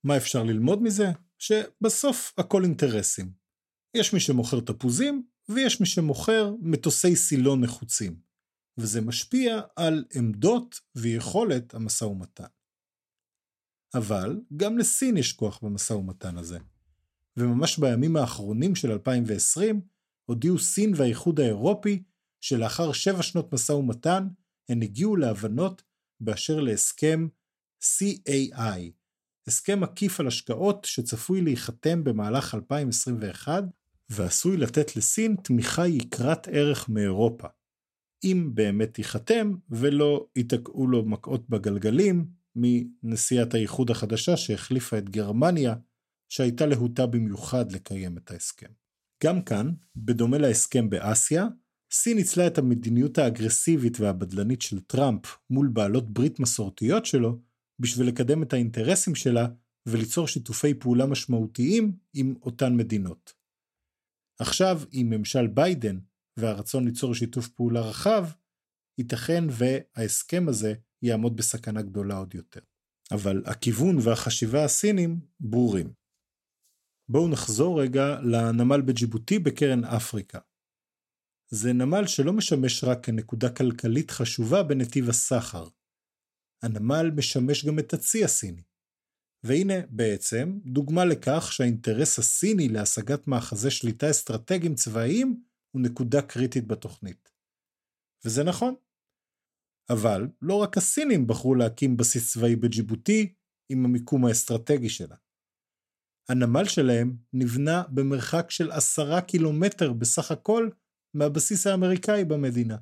[0.03, 1.07] מה אפשר ללמוד מזה?
[1.37, 3.31] שבסוף הכל אינטרסים.
[3.97, 8.19] יש מי שמוכר תפוזים, ויש מי שמוכר מטוסי סילון נחוצים,
[8.77, 12.47] וזה משפיע על עמדות ויכולת המשא ומתן.
[13.95, 16.59] אבל גם לסין יש כוח במשא ומתן הזה.
[17.37, 19.81] וממש בימים האחרונים של 2020
[20.29, 22.03] הודיעו סין והאיחוד האירופי
[22.41, 24.27] שלאחר שבע שנות משא ומתן
[24.69, 25.83] הן הגיעו להבנות
[26.19, 27.27] באשר להסכם
[27.83, 28.91] CAI,
[29.47, 33.63] הסכם עקיף על השקעות שצפוי להיחתם במהלך 2021
[34.09, 37.47] ועשוי לתת לסין תמיכה יקרת ערך מאירופה.
[38.23, 45.75] אם באמת ייחתם ולא ייתקעו לו מכות בגלגלים מנשיאת האיחוד החדשה שהחליפה את גרמניה,
[46.29, 48.88] שהייתה להוטה במיוחד לקיים את ההסכם.
[49.23, 51.47] גם כאן, בדומה להסכם באסיה,
[51.91, 57.39] סין ניצלה את המדיניות האגרסיבית והבדלנית של טראמפ מול בעלות ברית מסורתיות שלו,
[57.79, 59.47] בשביל לקדם את האינטרסים שלה
[59.85, 63.33] וליצור שיתופי פעולה משמעותיים עם אותן מדינות.
[64.39, 65.99] עכשיו, עם ממשל ביידן
[66.37, 68.27] והרצון ליצור שיתוף פעולה רחב,
[68.97, 72.59] ייתכן וההסכם הזה יעמוד בסכנה גדולה עוד יותר.
[73.11, 75.98] אבל הכיוון והחשיבה הסינים ברורים.
[77.09, 80.39] בואו נחזור רגע לנמל בג'יבוטי בקרן אפריקה.
[81.51, 85.67] זה נמל שלא משמש רק כנקודה כלכלית חשובה בנתיב הסחר.
[86.63, 88.63] הנמל משמש גם את הצי הסיני.
[89.43, 97.29] והנה בעצם דוגמה לכך שהאינטרס הסיני להשגת מאחזי שליטה אסטרטגיים צבאיים הוא נקודה קריטית בתוכנית.
[98.25, 98.75] וזה נכון,
[99.89, 103.33] אבל לא רק הסינים בחרו להקים בסיס צבאי בג'יבוטי
[103.69, 105.15] עם המיקום האסטרטגי שלה.
[106.29, 110.69] הנמל שלהם נבנה במרחק של עשרה קילומטר בסך הכל
[111.13, 112.77] מהבסיס האמריקאי במדינה.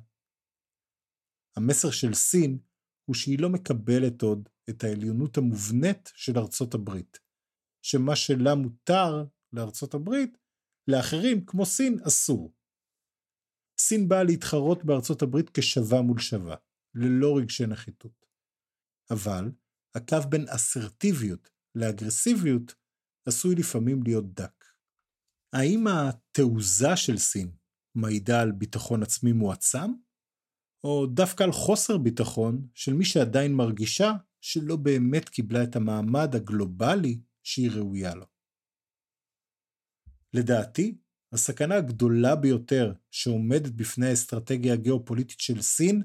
[1.56, 2.58] המסר של סין
[3.04, 7.18] הוא שהיא לא מקבלת עוד את העליונות המובנית של ארצות הברית,
[7.82, 10.38] שמה שלה מותר לארצות הברית,
[10.90, 12.54] לאחרים כמו סין אסור.
[13.80, 16.56] סין באה להתחרות בארצות הברית כשווה מול שווה.
[16.94, 18.26] ללא רגשי נחיתות.
[19.10, 19.50] אבל
[19.94, 22.74] הקו בין אסרטיביות לאגרסיביות
[23.28, 24.64] עשוי לפעמים להיות דק.
[25.52, 27.50] האם התעוזה של סין
[27.94, 29.92] מעידה על ביטחון עצמי מועצם?
[30.84, 37.20] או דווקא על חוסר ביטחון של מי שעדיין מרגישה שלא באמת קיבלה את המעמד הגלובלי
[37.42, 38.26] שהיא ראויה לו?
[40.34, 40.98] לדעתי,
[41.32, 46.02] הסכנה הגדולה ביותר שעומדת בפני האסטרטגיה הגיאופוליטית של סין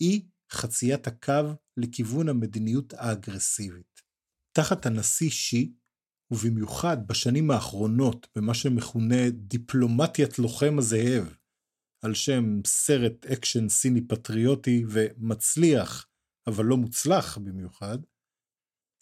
[0.00, 1.44] היא חציית הקו
[1.76, 4.02] לכיוון המדיניות האגרסיבית.
[4.52, 5.72] תחת הנשיא שי,
[6.32, 11.36] ובמיוחד בשנים האחרונות במה שמכונה דיפלומטיית לוחם הזאב,
[12.04, 16.06] על שם סרט אקשן סיני פטריוטי ומצליח,
[16.46, 17.98] אבל לא מוצלח במיוחד,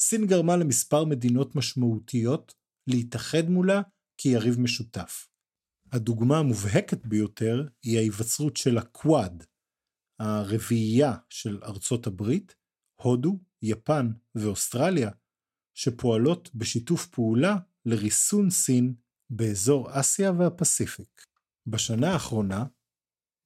[0.01, 2.55] סין גרמה למספר מדינות משמעותיות
[2.87, 3.83] להתאחד מולה
[4.17, 5.29] כיריב משותף.
[5.93, 9.45] הדוגמה המובהקת ביותר היא ההיווצרות של הקוואד,
[10.21, 12.55] הרביעייה של ארצות הברית,
[13.03, 15.11] הודו, יפן ואוסטרליה,
[15.75, 17.57] שפועלות בשיתוף פעולה
[17.87, 18.95] לריסון סין
[19.31, 21.27] באזור אסיה והפסיפיק.
[21.67, 22.65] בשנה האחרונה,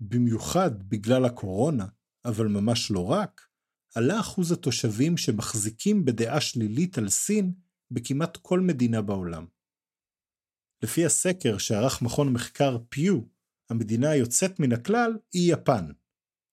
[0.01, 1.87] במיוחד בגלל הקורונה,
[2.25, 3.41] אבל ממש לא רק,
[3.95, 7.55] עלה אחוז התושבים שמחזיקים בדעה שלילית על סין
[7.91, 9.47] בכמעט כל מדינה בעולם.
[10.83, 13.21] לפי הסקר שערך מכון מחקר פיו,
[13.71, 15.85] המדינה היוצאת מן הכלל היא יפן.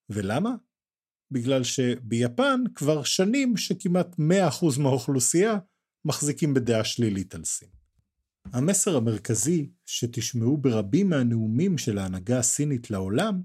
[0.09, 0.55] ולמה?
[1.31, 4.21] בגלל שביפן כבר שנים שכמעט 100%
[4.79, 5.57] מהאוכלוסייה
[6.05, 7.69] מחזיקים בדעה שלילית על סין.
[8.53, 13.41] המסר המרכזי שתשמעו ברבים מהנאומים של ההנהגה הסינית לעולם,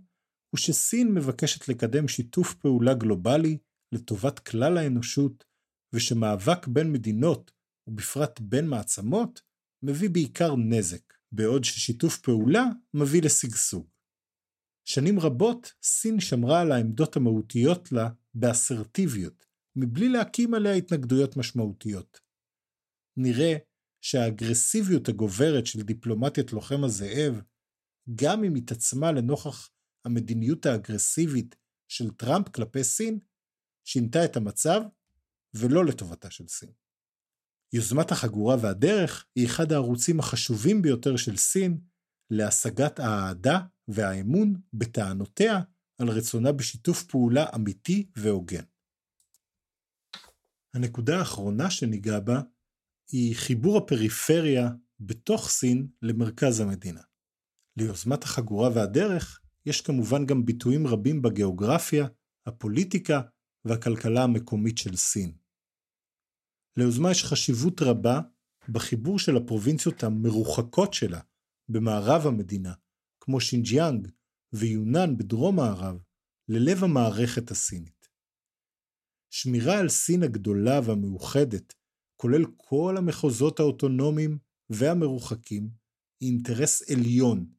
[0.50, 3.58] הוא שסין מבקשת לקדם שיתוף פעולה גלובלי
[3.92, 5.44] לטובת כלל האנושות,
[5.92, 7.50] ושמאבק בין מדינות,
[7.86, 9.40] ובפרט בין מעצמות,
[9.82, 13.86] מביא בעיקר נזק, בעוד ששיתוף פעולה מביא לשגשוג.
[14.88, 19.46] שנים רבות סין שמרה על העמדות המהותיות לה באסרטיביות,
[19.76, 22.20] מבלי להקים עליה התנגדויות משמעותיות.
[23.16, 23.56] נראה
[24.00, 27.40] שהאגרסיביות הגוברת של דיפלומטיית לוחם הזאב,
[28.14, 29.70] גם אם התעצמה לנוכח
[30.04, 31.56] המדיניות האגרסיבית
[31.88, 33.18] של טראמפ כלפי סין,
[33.84, 34.80] שינתה את המצב
[35.54, 36.72] ולא לטובתה של סין.
[37.72, 41.80] יוזמת החגורה והדרך היא אחד הערוצים החשובים ביותר של סין
[42.30, 45.60] להשגת האהדה והאמון בטענותיה
[45.98, 48.64] על רצונה בשיתוף פעולה אמיתי והוגן.
[50.74, 52.40] הנקודה האחרונה שניגע בה
[53.12, 54.70] היא חיבור הפריפריה
[55.00, 57.02] בתוך סין למרכז המדינה.
[57.76, 62.06] ליוזמת החגורה והדרך יש כמובן גם ביטויים רבים בגיאוגרפיה,
[62.46, 63.20] הפוליטיקה
[63.64, 65.32] והכלכלה המקומית של סין.
[66.76, 68.20] ליוזמה יש חשיבות רבה
[68.68, 71.20] בחיבור של הפרובינציות המרוחקות שלה
[71.68, 72.72] במערב המדינה,
[73.26, 74.08] כמו שינג'יאנג
[74.52, 75.98] ויונן בדרום מערב,
[76.48, 78.08] ללב המערכת הסינית.
[79.30, 81.74] שמירה על סין הגדולה והמאוחדת,
[82.16, 84.38] כולל כל המחוזות האוטונומיים
[84.70, 85.70] והמרוחקים,
[86.20, 87.52] היא אינטרס עליון,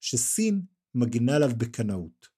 [0.00, 0.62] שסין
[0.94, 2.28] מגינה עליו בקנאות.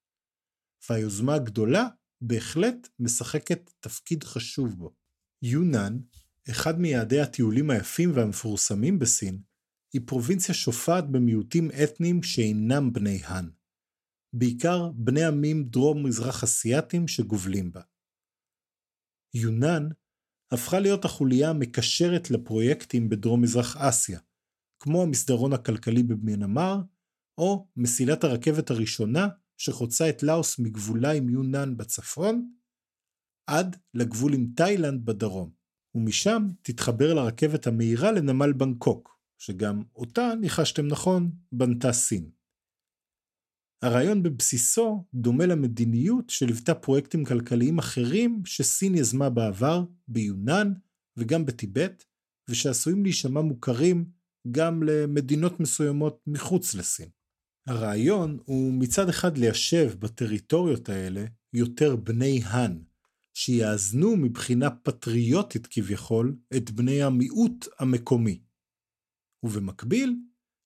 [0.91, 1.89] והיוזמה הגדולה
[2.21, 4.95] בהחלט משחקת תפקיד חשוב בו.
[5.43, 5.99] יונן,
[6.51, 9.43] אחד מיעדי הטיולים היפים והמפורסמים בסין,
[9.97, 13.49] היא פרובינציה שופעת במיעוטים אתניים שאינם בני האן.
[14.33, 17.81] בעיקר בני עמים דרום-מזרח אסייתים שגובלים בה.
[19.35, 19.89] יונן
[20.53, 24.21] הפכה להיות החוליה המקשרת לפרויקטים בדרום-מזרח אסיה,
[24.83, 26.77] כמו המסדרון הכלכלי במיינמר,
[27.39, 29.29] או מסילת הרכבת הראשונה
[29.61, 32.53] שחוצה את לאוס מגבולה עם יונן בצפון,
[33.47, 35.51] עד לגבול עם תאילנד בדרום,
[35.95, 42.31] ומשם תתחבר לרכבת המהירה לנמל בנקוק, שגם אותה, ניחשתם נכון, בנתה סין.
[43.83, 50.73] הרעיון בבסיסו דומה למדיניות שליוותה פרויקטים כלכליים אחרים שסין יזמה בעבר, ביונן
[51.17, 52.05] וגם בטיבט,
[52.51, 54.11] ושעשויים להישמע מוכרים
[54.51, 57.09] גם למדינות מסוימות מחוץ לסין.
[57.67, 62.79] הרעיון הוא מצד אחד ליישב בטריטוריות האלה יותר בני האן,
[63.35, 68.46] שיאזנו מבחינה פטריוטית כביכול את בני המיעוט המקומי.
[69.43, 70.17] ובמקביל,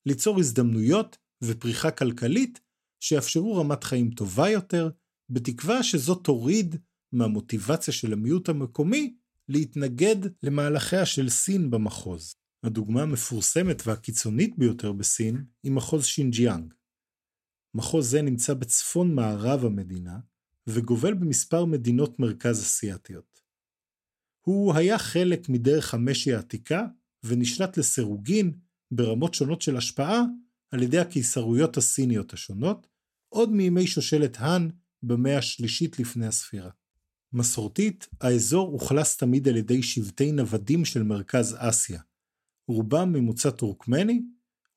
[0.07, 2.61] ליצור הזדמנויות ופריחה כלכלית
[3.01, 4.91] שיאפשרו רמת חיים טובה יותר,
[5.29, 6.77] בתקווה שזאת תוריד
[7.13, 9.17] מהמוטיבציה של המיעוט המקומי
[9.49, 12.35] להתנגד למהלכיה של סין במחוז.
[12.63, 16.75] הדוגמה המפורסמת והקיצונית ביותר בסין היא מחוז שינג'יאנג.
[17.75, 20.19] מחוז זה נמצא בצפון מערב המדינה,
[20.67, 23.41] וגובל במספר מדינות מרכז אסיאתיות.
[24.47, 26.87] הוא היה חלק מדרך המשי העתיקה,
[27.25, 28.53] ונשלט לסירוגין
[28.91, 30.23] ברמות שונות של השפעה
[30.71, 32.87] על ידי הקיסרויות הסיניות השונות,
[33.29, 34.69] עוד מימי שושלת האן
[35.03, 36.71] במאה השלישית לפני הספירה.
[37.33, 42.01] מסורתית, האזור אוכלס תמיד על ידי שבטי נוודים של מרכז אסיה,
[42.69, 44.23] רובם ממוצא טורקמני,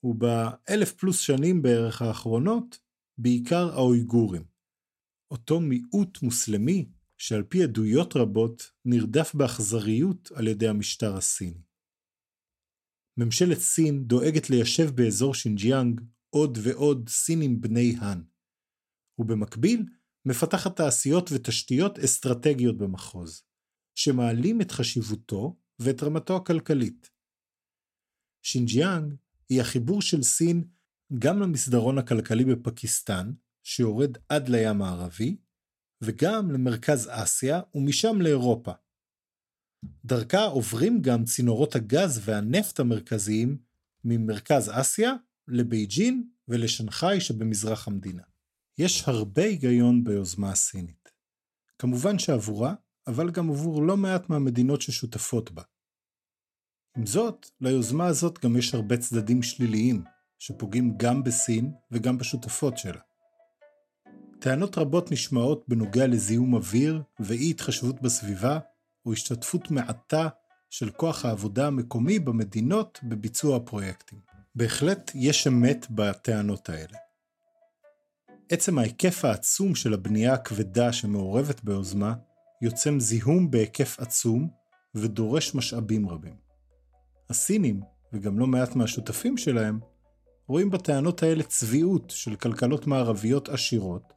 [0.03, 2.79] ובאלף פלוס שנים בערך האחרונות,
[3.17, 4.43] בעיקר האויגורים.
[5.31, 11.61] אותו מיעוט מוסלמי שעל פי עדויות רבות נרדף באכזריות על ידי המשטר הסיני.
[13.17, 18.23] ממשלת סין דואגת ליישב באזור שינג'יאנג עוד ועוד סינים בני האן,
[19.19, 19.85] ובמקביל
[20.25, 23.43] מפתחת תעשיות ותשתיות אסטרטגיות במחוז,
[23.95, 27.09] שמעלים את חשיבותו ואת רמתו הכלכלית.
[28.45, 29.15] שינג'יאנג
[29.49, 30.63] היא החיבור של סין
[31.19, 33.33] גם למסדרון הכלכלי בפקיסטן,
[33.63, 35.37] שיורד עד לים הערבי,
[36.01, 38.71] וגם למרכז אסיה ומשם לאירופה.
[40.05, 43.57] דרכה עוברים גם צינורות הגז והנפט המרכזיים
[44.03, 45.13] ממרכז אסיה
[45.47, 48.23] לבייג'ין ולשנגחאי שבמזרח המדינה.
[48.77, 51.09] יש הרבה היגיון ביוזמה הסינית.
[51.79, 52.73] כמובן שעבורה,
[53.07, 55.63] אבל גם עבור לא מעט מהמדינות ששותפות בה.
[56.97, 60.03] עם זאת, ליוזמה הזאת גם יש הרבה צדדים שליליים,
[60.39, 62.99] שפוגעים גם בסין וגם בשותפות שלה.
[64.39, 68.59] טענות רבות נשמעות בנוגע לזיהום אוויר ואי התחשבות בסביבה,
[69.05, 70.27] או השתתפות מעטה
[70.69, 74.19] של כוח העבודה המקומי במדינות בביצוע הפרויקטים.
[74.55, 76.97] בהחלט יש אמת בטענות האלה.
[78.49, 82.13] עצם ההיקף העצום של הבנייה הכבדה שמעורבת ביוזמה,
[82.61, 84.49] יוצם זיהום בהיקף עצום
[84.95, 86.35] ודורש משאבים רבים.
[87.29, 87.81] הסינים,
[88.13, 89.79] וגם לא מעט מהשותפים שלהם,
[90.47, 94.13] רואים בטענות האלה צביעות של כלכלות מערביות עשירות,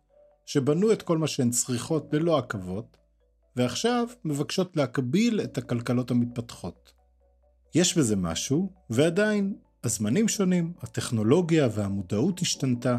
[0.46, 2.96] שבנו את כל מה שהן צריכות ללא עכבות,
[3.56, 6.92] ועכשיו מבקשות להקביל את הכלכלות המתפתחות.
[7.74, 9.54] יש בזה משהו, ועדיין
[9.84, 12.96] הזמנים שונים, הטכנולוגיה והמודעות השתנתה,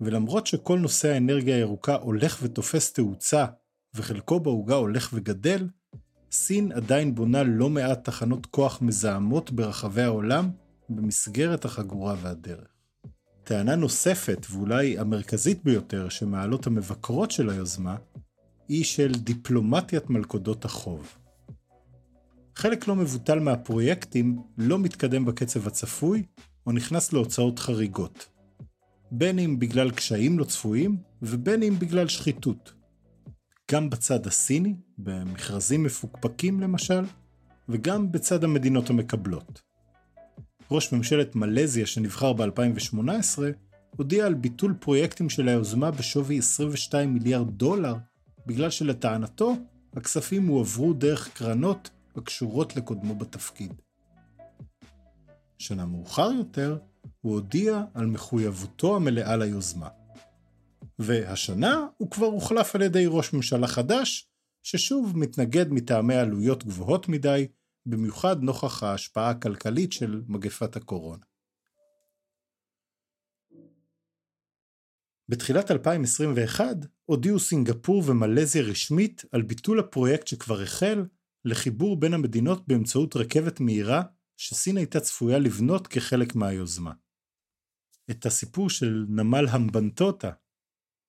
[0.00, 3.46] ולמרות שכל נושא האנרגיה הירוקה הולך ותופס תאוצה,
[3.94, 5.68] וחלקו בעוגה הולך וגדל,
[6.32, 10.50] סין עדיין בונה לא מעט תחנות כוח מזהמות ברחבי העולם
[10.88, 12.68] במסגרת החגורה והדרך.
[13.44, 17.96] טענה נוספת, ואולי המרכזית ביותר, שמעלות המבקרות של היוזמה,
[18.68, 21.18] היא של דיפלומטיית מלכודות החוב.
[22.56, 26.22] חלק לא מבוטל מהפרויקטים לא מתקדם בקצב הצפוי,
[26.66, 28.28] או נכנס להוצאות חריגות.
[29.10, 32.72] בין אם בגלל קשיים לא צפויים, ובין אם בגלל שחיתות.
[33.70, 37.04] גם בצד הסיני, במכרזים מפוקפקים למשל,
[37.68, 39.62] וגם בצד המדינות המקבלות.
[40.70, 43.38] ראש ממשלת מלזיה שנבחר ב-2018,
[43.96, 47.94] הודיע על ביטול פרויקטים של היוזמה בשווי 22 מיליארד דולר,
[48.46, 49.56] בגלל שלטענתו,
[49.96, 53.72] הכספים הועברו דרך קרנות הקשורות לקודמו בתפקיד.
[55.58, 56.78] שנה מאוחר יותר,
[57.20, 59.88] הוא הודיע על מחויבותו המלאה ליוזמה.
[60.98, 64.28] והשנה הוא כבר הוחלף על ידי ראש ממשלה חדש,
[64.62, 67.46] ששוב מתנגד מטעמי עלויות גבוהות מדי,
[67.86, 71.24] במיוחד נוכח ההשפעה הכלכלית של מגפת הקורונה.
[75.28, 81.06] בתחילת 2021 הודיעו סינגפור ומלזיה רשמית על ביטול הפרויקט שכבר החל
[81.44, 84.02] לחיבור בין המדינות באמצעות רכבת מהירה
[84.36, 86.92] שסין הייתה צפויה לבנות כחלק מהיוזמה.
[88.10, 90.30] את הסיפור של נמל המבנטוטה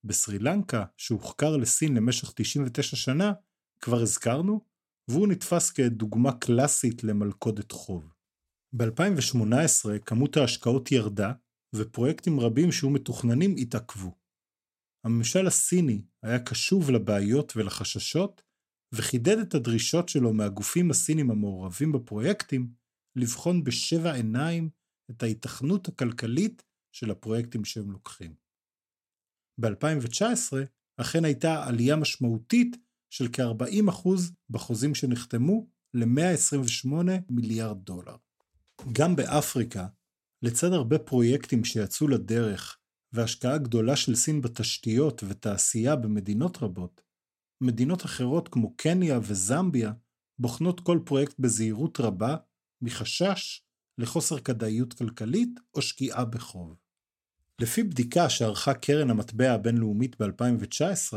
[0.04, 3.34] בסרי לנקה, שהוחקר לסין למשך 99 שנה,
[3.82, 4.62] כבר הזכרנו,
[5.08, 8.14] והוא נתפס כדוגמה קלאסית למלכודת חוב.
[8.74, 11.32] ב-2018 כמות ההשקעות ירדה,
[11.78, 14.16] ופרויקטים רבים שהיו מתוכננים התעכבו.
[15.06, 18.42] הממשל הסיני היה קשוב לבעיות ולחששות,
[18.92, 22.74] וחידד את הדרישות שלו מהגופים הסינים המעורבים בפרויקטים
[23.16, 24.70] לבחון בשבע עיניים
[25.12, 28.36] את ההיתכנות הכלכלית של הפרויקטים שהם לוקחים.
[29.62, 30.54] ב-2019
[30.98, 32.78] אכן הייתה עלייה משמעותית
[33.10, 34.10] של כ-40%
[34.50, 36.90] בחוזים שנחתמו ל-128
[37.30, 38.16] מיליארד דולר.
[38.92, 39.88] גם באפריקה,
[40.46, 42.78] לצד הרבה פרויקטים שיצאו לדרך
[43.14, 47.02] והשקעה גדולה של סין בתשתיות ותעשייה במדינות רבות,
[47.62, 49.92] מדינות אחרות כמו קניה וזמביה
[50.40, 52.36] בוחנות כל פרויקט בזהירות רבה
[52.82, 53.62] מחשש
[53.98, 56.76] לחוסר כדאיות כלכלית או שקיעה בחוב.
[57.62, 61.14] לפי בדיקה שערכה קרן המטבע הבינלאומית ב-2019,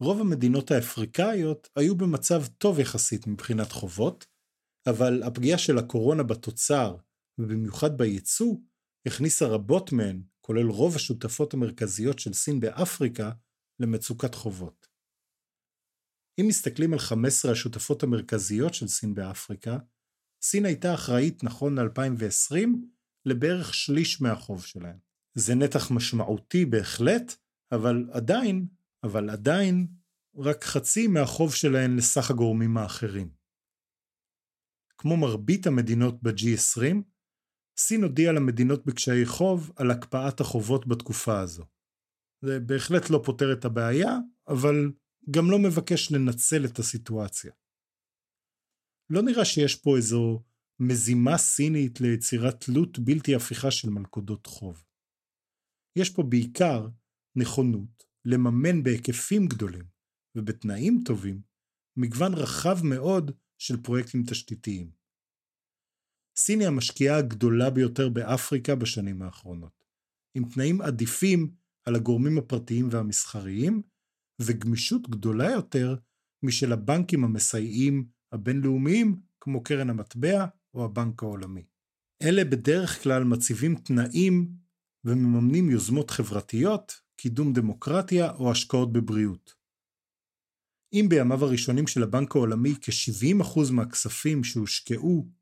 [0.00, 4.26] רוב המדינות האפריקאיות היו במצב טוב יחסית מבחינת חובות,
[4.86, 6.96] אבל הפגיעה של הקורונה בתוצר,
[7.42, 8.56] ובמיוחד בייצוא,
[9.06, 13.30] הכניסה רבות מהן, כולל רוב השותפות המרכזיות של סין באפריקה,
[13.80, 14.86] למצוקת חובות.
[16.40, 19.78] אם מסתכלים על 15 השותפות המרכזיות של סין באפריקה,
[20.42, 22.68] סין הייתה אחראית נכון ל-2020
[23.26, 24.98] לבערך שליש מהחוב שלהם.
[25.34, 27.34] זה נתח משמעותי בהחלט,
[27.72, 28.66] אבל עדיין,
[29.04, 29.86] אבל עדיין,
[30.36, 33.30] רק חצי מהחוב שלהן לסך הגורמים האחרים.
[34.98, 37.11] כמו מרבית המדינות ב-G20,
[37.86, 41.64] סין הודיעה למדינות בקשיי חוב על הקפאת החובות בתקופה הזו.
[42.44, 44.18] זה בהחלט לא פותר את הבעיה,
[44.48, 44.92] אבל
[45.30, 47.52] גם לא מבקש לנצל את הסיטואציה.
[49.10, 50.42] לא נראה שיש פה איזו
[50.80, 54.84] מזימה סינית ליצירת תלות בלתי הפיכה של מלכודות חוב.
[55.98, 56.88] יש פה בעיקר
[57.36, 59.84] נכונות לממן בהיקפים גדולים
[60.36, 61.42] ובתנאים טובים
[61.96, 65.01] מגוון רחב מאוד של פרויקטים תשתיתיים.
[66.44, 69.84] סין היא המשקיעה הגדולה ביותר באפריקה בשנים האחרונות,
[70.34, 71.50] עם תנאים עדיפים
[71.84, 73.82] על הגורמים הפרטיים והמסחריים,
[74.40, 75.96] וגמישות גדולה יותר
[76.42, 81.64] משל הבנקים המסייעים הבינלאומיים כמו קרן המטבע או הבנק העולמי.
[82.22, 84.48] אלה בדרך כלל מציבים תנאים
[85.04, 89.54] ומממנים יוזמות חברתיות, קידום דמוקרטיה או השקעות בבריאות.
[90.92, 95.41] אם בימיו הראשונים של הבנק העולמי כ-70% מהכספים שהושקעו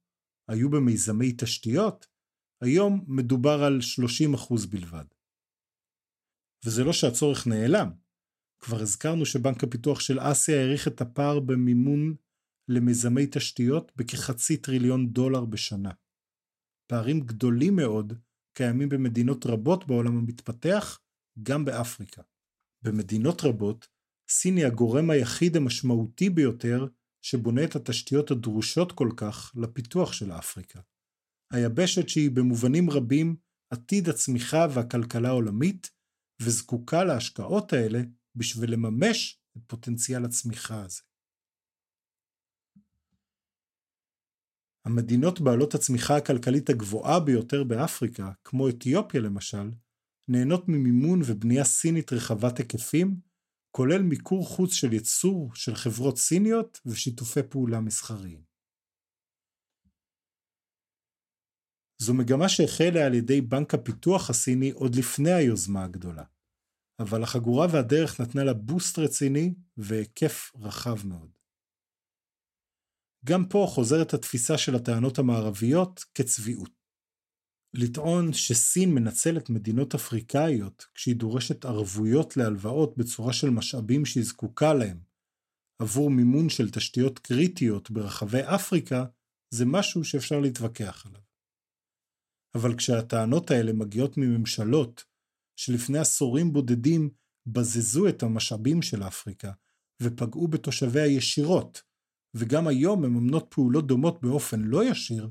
[0.51, 2.07] היו במיזמי תשתיות,
[2.63, 3.79] היום מדובר על
[4.39, 5.05] 30% בלבד.
[6.65, 7.91] וזה לא שהצורך נעלם.
[8.63, 12.15] כבר הזכרנו שבנק הפיתוח של אסיה העריך את הפער במימון
[12.69, 15.91] למיזמי תשתיות בכחצי טריליון דולר בשנה.
[16.91, 18.13] פערים גדולים מאוד
[18.57, 20.99] קיימים במדינות רבות בעולם המתפתח,
[21.43, 22.23] גם באפריקה.
[22.83, 23.89] במדינות רבות,
[24.31, 26.87] סין היא הגורם היחיד המשמעותי ביותר
[27.23, 30.81] שבונה את התשתיות הדרושות כל כך לפיתוח של אפריקה.
[31.53, 33.37] היבשת שהיא במובנים רבים
[33.71, 35.91] עתיד הצמיחה והכלכלה העולמית,
[36.43, 37.99] וזקוקה להשקעות האלה
[38.35, 41.01] בשביל לממש את פוטנציאל הצמיחה הזה.
[44.87, 49.71] המדינות בעלות הצמיחה הכלכלית הגבוהה ביותר באפריקה, כמו אתיופיה למשל,
[50.29, 53.21] נהנות ממימון ובנייה סינית רחבת היקפים,
[53.71, 58.43] כולל מיקור חוץ של ייצור של חברות סיניות ושיתופי פעולה מסחריים.
[61.99, 66.25] זו מגמה שהחלה על ידי בנק הפיתוח הסיני עוד לפני היוזמה הגדולה,
[66.99, 71.31] אבל החגורה והדרך נתנה לה בוסט רציני והיקף רחב מאוד.
[73.25, 76.80] גם פה חוזרת התפיסה של הטענות המערביות כצביעות.
[77.75, 85.01] לטעון שסין מנצלת מדינות אפריקאיות כשהיא דורשת ערבויות להלוואות בצורה של משאבים שהיא זקוקה להם
[85.79, 89.05] עבור מימון של תשתיות קריטיות ברחבי אפריקה,
[89.55, 91.21] זה משהו שאפשר להתווכח עליו.
[92.55, 95.05] אבל כשהטענות האלה מגיעות מממשלות
[95.57, 97.11] שלפני עשורים בודדים
[97.47, 99.53] בזזו את המשאבים של אפריקה
[100.03, 101.83] ופגעו בתושביה ישירות,
[102.35, 105.31] וגם היום מממנות פעולות דומות באופן לא ישיר,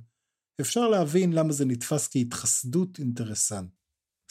[0.62, 3.70] אפשר להבין למה זה נתפס כהתחסדות אינטרסנט.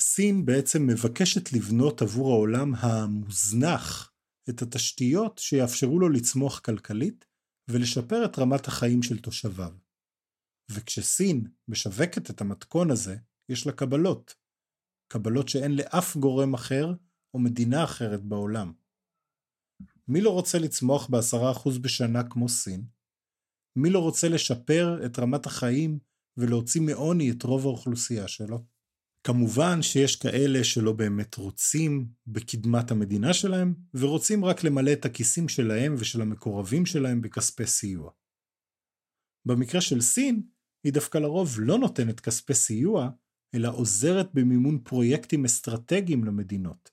[0.00, 4.12] סין בעצם מבקשת לבנות עבור העולם המוזנח
[4.50, 7.24] את התשתיות שיאפשרו לו לצמוח כלכלית
[7.70, 9.72] ולשפר את רמת החיים של תושביו.
[10.70, 13.16] וכשסין משווקת את המתכון הזה,
[13.48, 14.34] יש לה קבלות.
[15.12, 16.92] קבלות שאין לאף גורם אחר
[17.34, 18.72] או מדינה אחרת בעולם.
[20.08, 22.84] מי לא רוצה לצמוח ב-10% בשנה כמו סין?
[23.76, 25.98] מי לא רוצה לשפר את רמת החיים
[26.38, 28.64] ולהוציא מעוני את רוב האוכלוסייה שלו?
[29.26, 35.94] כמובן שיש כאלה שלא באמת רוצים בקדמת המדינה שלהם, ורוצים רק למלא את הכיסים שלהם
[35.98, 38.10] ושל המקורבים שלהם בכספי סיוע.
[39.48, 40.42] במקרה של סין,
[40.84, 43.10] היא דווקא לרוב לא נותנת כספי סיוע,
[43.54, 46.90] אלא עוזרת במימון פרויקטים אסטרטגיים למדינות,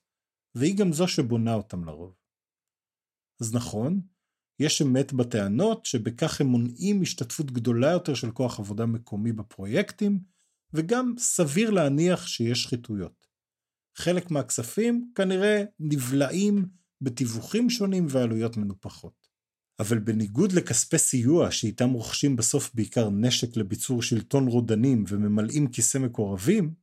[0.54, 2.16] והיא גם זו שבונה אותם לרוב.
[3.40, 4.00] אז נכון,
[4.60, 10.20] יש אמת בטענות שבכך הם מונעים השתתפות גדולה יותר של כוח עבודה מקומי בפרויקטים,
[10.72, 13.26] וגם סביר להניח שיש שחיתויות.
[13.96, 16.66] חלק מהכספים כנראה נבלעים
[17.00, 19.26] בתיווכים שונים ועלויות מנופחות.
[19.80, 26.74] אבל בניגוד לכספי סיוע שאיתם רוכשים בסוף בעיקר נשק לביצור שלטון רודנים וממלאים כיסא מקורבים,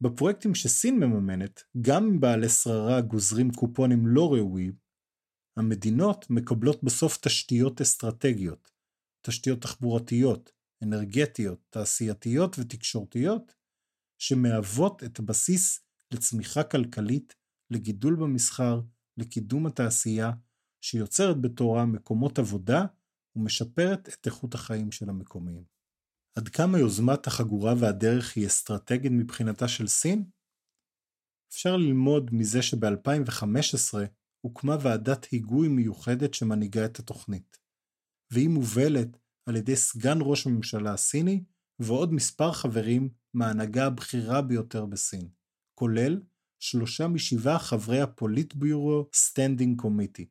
[0.00, 4.85] בפרויקטים שסין מממנת, גם אם בעלי שררה גוזרים קופונים לא ראויים,
[5.56, 8.70] המדינות מקבלות בסוף תשתיות אסטרטגיות,
[9.26, 10.52] תשתיות תחבורתיות,
[10.84, 13.54] אנרגטיות, תעשייתיות ותקשורתיות,
[14.18, 15.80] שמהוות את הבסיס
[16.14, 17.34] לצמיחה כלכלית,
[17.70, 18.80] לגידול במסחר,
[19.16, 20.30] לקידום התעשייה,
[20.84, 22.86] שיוצרת בתורה מקומות עבודה
[23.36, 25.64] ומשפרת את איכות החיים של המקומיים.
[26.38, 30.24] עד כמה יוזמת החגורה והדרך היא אסטרטגית מבחינתה של סין?
[31.50, 33.94] אפשר ללמוד מזה שב-2015
[34.46, 37.58] הוקמה ועדת היגוי מיוחדת שמנהיגה את התוכנית,
[38.30, 39.08] והיא מובלת
[39.46, 41.44] על ידי סגן ראש הממשלה הסיני
[41.78, 45.28] ועוד מספר חברים מההנהגה הבכירה ביותר בסין,
[45.74, 46.22] כולל
[46.58, 50.28] שלושה משבעה חברי ה Politburo Standing Committee.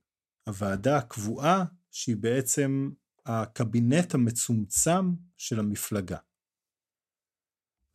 [0.48, 2.92] הוועדה הקבועה שהיא בעצם
[3.26, 6.18] הקבינט המצומצם של המפלגה.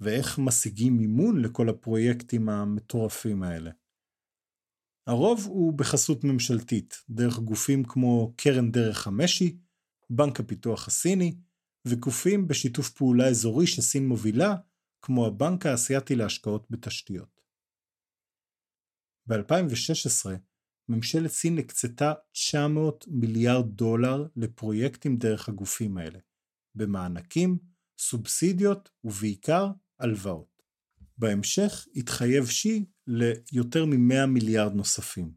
[0.01, 3.71] ואיך משיגים מימון לכל הפרויקטים המטורפים האלה.
[5.07, 9.59] הרוב הוא בחסות ממשלתית, דרך גופים כמו קרן דרך המשי,
[10.11, 11.35] בנק הפיתוח הסיני,
[11.85, 14.55] וגופים בשיתוף פעולה אזורי שסין מובילה,
[15.03, 17.41] כמו הבנק האסייתי להשקעות בתשתיות.
[19.27, 20.31] ב-2016
[20.89, 26.19] ממשלת סין הקצתה 900 מיליארד דולר לפרויקטים דרך הגופים האלה,
[26.75, 27.59] במענקים,
[27.99, 29.67] סובסידיות ובעיקר
[30.01, 30.50] הלוואות.
[31.21, 35.33] בהמשך התחייב שי ליותר מ-100 מיליארד נוספים.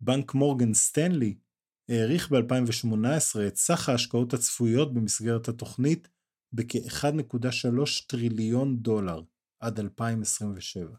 [0.00, 1.38] בנק מורגן סטנלי
[1.90, 6.08] העריך ב-2018 את סך ההשקעות הצפויות במסגרת התוכנית
[6.52, 9.22] בכ-1.3 טריליון דולר
[9.60, 10.96] עד 2027.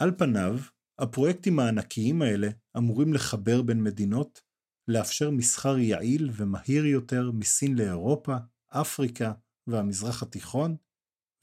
[0.00, 0.58] על פניו,
[0.98, 4.40] הפרויקטים הענקיים האלה אמורים לחבר בין מדינות,
[4.88, 8.36] לאפשר מסחר יעיל ומהיר יותר מסין לאירופה,
[8.68, 9.32] אפריקה
[9.66, 10.76] והמזרח התיכון,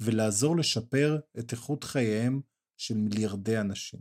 [0.01, 2.41] ולעזור לשפר את איכות חייהם
[2.77, 3.99] של מיליארדי אנשים.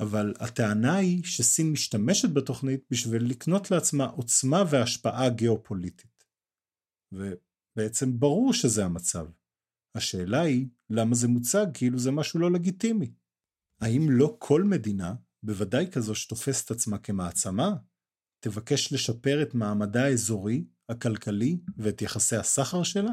[0.00, 6.24] אבל הטענה היא שסין משתמשת בתוכנית בשביל לקנות לעצמה עוצמה והשפעה גיאופוליטית.
[7.12, 9.26] ובעצם ברור שזה המצב.
[9.96, 13.12] השאלה היא, למה זה מוצג כאילו זה משהו לא לגיטימי?
[13.80, 17.76] האם לא כל מדינה, בוודאי כזו שתופסת עצמה כמעצמה,
[18.44, 23.10] תבקש לשפר את מעמדה האזורי, הכלכלי ואת יחסי הסחר שלה?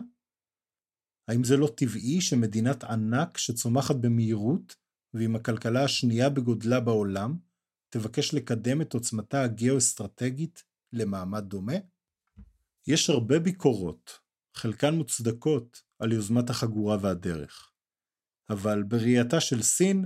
[1.27, 4.75] האם זה לא טבעי שמדינת ענק שצומחת במהירות
[5.13, 7.37] ועם הכלכלה השנייה בגודלה בעולם,
[7.89, 10.63] תבקש לקדם את עוצמתה הגאו-אסטרטגית
[10.93, 11.77] למעמד דומה?
[12.87, 14.19] יש הרבה ביקורות,
[14.55, 17.71] חלקן מוצדקות, על יוזמת החגורה והדרך.
[18.49, 20.05] אבל בראייתה של סין,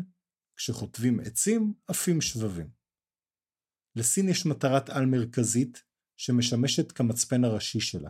[0.55, 2.69] כשחוטבים עצים, עפים שבבים.
[3.95, 5.83] לסין יש מטרת על מרכזית
[6.17, 8.09] שמשמשת כמצפן הראשי שלה,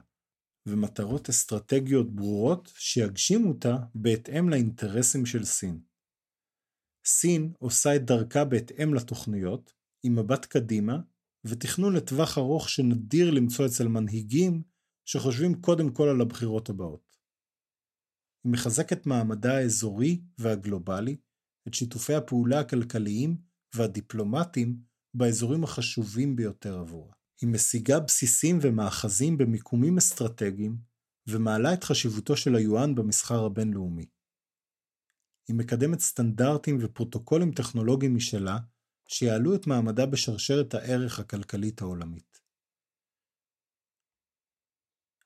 [0.66, 5.82] ומטרות אסטרטגיות ברורות שיגשימו אותה בהתאם לאינטרסים של סין.
[7.06, 10.98] סין עושה את דרכה בהתאם לתוכניות, עם מבט קדימה,
[11.46, 14.64] ותכנון לטווח ארוך שנדיר למצוא אצל מנהיגים
[15.06, 17.18] שחושבים קודם כל על הבחירות הבאות.
[18.44, 21.18] היא מחזקת מעמדה האזורי והגלובלי,
[21.68, 23.38] את שיתופי הפעולה הכלכליים
[23.76, 24.78] והדיפלומטיים
[25.14, 27.21] באזורים החשובים ביותר עבורה.
[27.42, 30.78] היא משיגה בסיסים ומאחזים במיקומים אסטרטגיים,
[31.28, 34.06] ומעלה את חשיבותו של היואן במסחר הבינלאומי.
[35.48, 38.58] היא מקדמת סטנדרטים ופרוטוקולים טכנולוגיים משלה,
[39.08, 42.42] שיעלו את מעמדה בשרשרת הערך הכלכלית העולמית.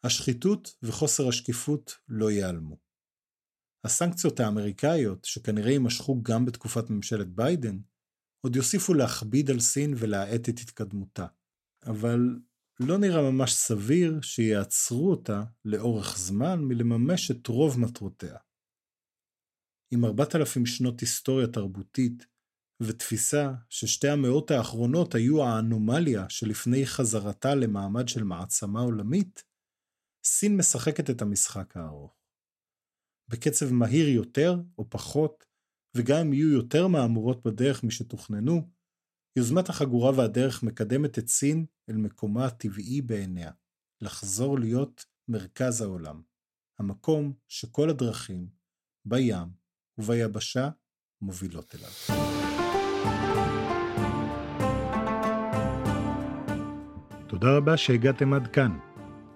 [0.03, 2.78] השחיתות וחוסר השקיפות לא ייעלמו.
[3.84, 7.78] הסנקציות האמריקאיות, שכנראה יימשכו גם בתקופת ממשלת ביידן,
[8.41, 11.26] עוד יוסיפו להכביד על סין ולהאט את התקדמותה.
[11.86, 12.20] אבל
[12.80, 18.38] לא נראה ממש סביר שיעצרו אותה לאורך זמן מלממש את רוב מטרותיה.
[19.94, 22.26] עם 4,000 שנות היסטוריה תרבותית,
[22.82, 29.44] ותפיסה ששתי המאות האחרונות היו האנומליה שלפני חזרתה למעמד של מעצמה עולמית,
[30.26, 32.16] סין משחקת את המשחק הארוך.
[33.32, 35.46] בקצב מהיר יותר או פחות,
[35.98, 38.74] וגם אם יהיו יותר מהמורות בדרך משתוכננו,
[39.38, 43.52] יוזמת החגורה והדרך מקדמת את סין אל מקומה הטבעי בעיניה,
[44.02, 46.22] לחזור להיות מרכז העולם,
[46.80, 48.48] המקום שכל הדרכים,
[49.06, 49.48] בים,
[49.98, 50.70] וביבשה
[51.22, 51.90] מובילות אליו.
[57.28, 58.78] תודה רבה שהגעתם עד כאן.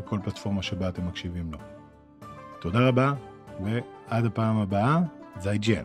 [0.00, 1.58] בכל פלטפורמה שבה אתם מקשיבים לו.
[2.60, 3.12] תודה רבה,
[3.64, 5.00] ועד הפעם הבאה,
[5.40, 5.84] 再见.